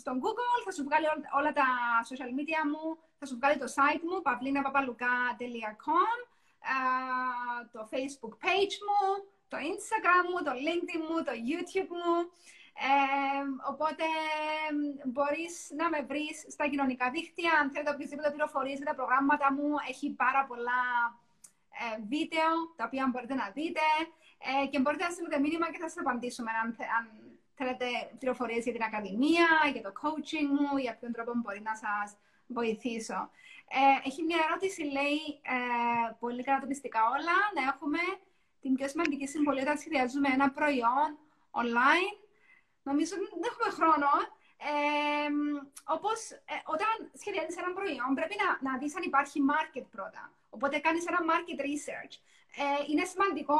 [0.00, 1.06] στο Google, θα σου βγάλει
[1.38, 1.66] όλα τα
[2.10, 2.84] social media μου,
[3.18, 6.18] θα σου βγάλει το site μου, pavlinapapaluka.com,
[7.72, 9.00] το Facebook page μου,
[9.48, 12.16] το Instagram μου, το LinkedIn μου, το YouTube μου.
[12.88, 14.04] Ε, οπότε
[15.04, 19.68] μπορείς να με βρεις στα κοινωνικά δίκτυα, αν θέλετε οποιασδήποτε πληροφορίες για τα προγράμματα μου,
[19.88, 20.82] έχει πάρα πολλά
[21.82, 23.86] ε, βίντεο τα οποία μπορείτε να δείτε
[24.48, 26.68] ε, και μπορείτε να στείλετε μήνυμα και θα σας απαντήσουμε αν,
[26.98, 27.04] αν
[27.56, 27.86] θέλετε
[28.18, 33.30] πληροφορίες για την ακαδημία, για το coaching μου, για ποιον τρόπο μπορεί να σας βοηθήσω.
[33.78, 35.20] Ε, έχει μια ερώτηση, λέει,
[35.56, 35.58] ε,
[36.22, 38.02] πολύ κατατοπιστικά όλα, να έχουμε
[38.60, 41.08] την πιο σημαντική συμβολή όταν σχεδιάζουμε ένα προϊόν
[41.62, 42.14] online.
[42.88, 44.10] Νομίζω ότι δεν έχουμε χρόνο.
[44.70, 45.30] Ε,
[45.96, 46.18] όπως
[46.52, 46.90] ε, όταν
[47.20, 50.22] σχεδιάζεις ένα προϊόν, πρέπει να, να δεις αν υπάρχει market πρώτα.
[50.50, 52.14] Οπότε κάνεις ένα market research.
[52.62, 53.58] Ε, είναι σημαντικό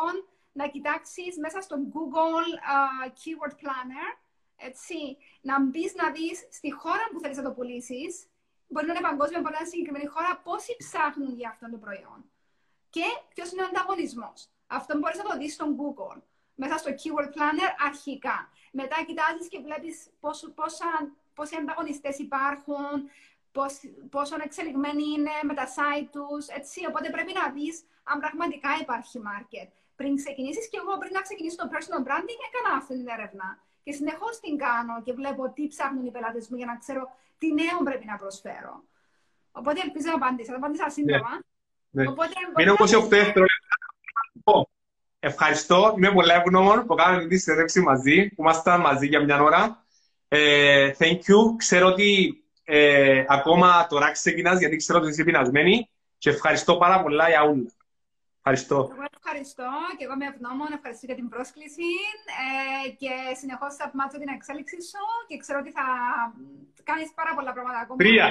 [0.57, 4.11] να κοιτάξεις μέσα στο Google uh, Keyword Planner,
[4.57, 8.26] έτσι, να μπεις να δεις στη χώρα που θέλεις να το πουλήσεις,
[8.68, 12.30] μπορεί να είναι παγκόσμια, μπορεί να είναι συγκεκριμένη χώρα, πόσοι ψάχνουν για αυτό το προϊόν.
[12.90, 14.48] Και ποιος είναι ο ανταγωνισμός.
[14.66, 16.20] Αυτό μπορείς να το δεις στο Google,
[16.54, 18.50] μέσα στο Keyword Planner αρχικά.
[18.72, 20.11] Μετά κοιτάζεις και βλέπεις
[21.34, 23.11] πόσοι ανταγωνιστές υπάρχουν,
[24.11, 26.86] πόσο εξελιγμένοι είναι με τα site τους, έτσι.
[26.86, 30.64] Οπότε πρέπει να δεις αν πραγματικά υπάρχει market πριν ξεκινήσεις.
[30.70, 33.49] Και εγώ πριν να ξεκινήσω το personal branding, έκανα αυτή την έρευνα.
[33.84, 37.03] Και συνεχώς την κάνω και βλέπω τι ψάχνουν οι πελάτες μου για να ξέρω
[37.40, 38.74] τι νέο πρέπει να προσφέρω.
[39.59, 40.51] Οπότε ελπίζω να απάντησα.
[40.53, 41.32] Θα απάντησα σύντομα.
[41.90, 42.03] Ναι.
[42.03, 42.09] ναι.
[42.11, 42.92] Οπότε, Μην όπως
[45.18, 45.94] Ευχαριστώ.
[45.97, 49.86] Είμαι πολύ ευγνώμων που κάναμε τη συνέντευξη μαζί, που ήμασταν μαζί για μια ώρα.
[50.28, 51.57] Ε, thank you.
[51.57, 55.90] Ξέρω ότι ε, ακόμα τώρα ξεκινάς, γιατί ξέρω ότι είσαι πεινασμένη.
[56.18, 57.70] Και ευχαριστώ πάρα πολλά για όλα.
[58.49, 58.78] Ευχαριστώ.
[58.92, 60.68] Εγώ ευχαριστώ και εγώ είμαι ευγνώμων.
[60.78, 61.88] Ευχαριστώ για την πρόσκληση
[62.42, 65.86] ε, και συνεχώς θα μάθω την εξέλιξη σου και ξέρω ότι θα
[66.88, 67.99] κάνεις πάρα πολλά πράγματα ακόμα.
[68.03, 68.26] Τρία,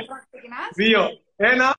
[0.76, 1.02] δύο,
[1.36, 1.75] ένα.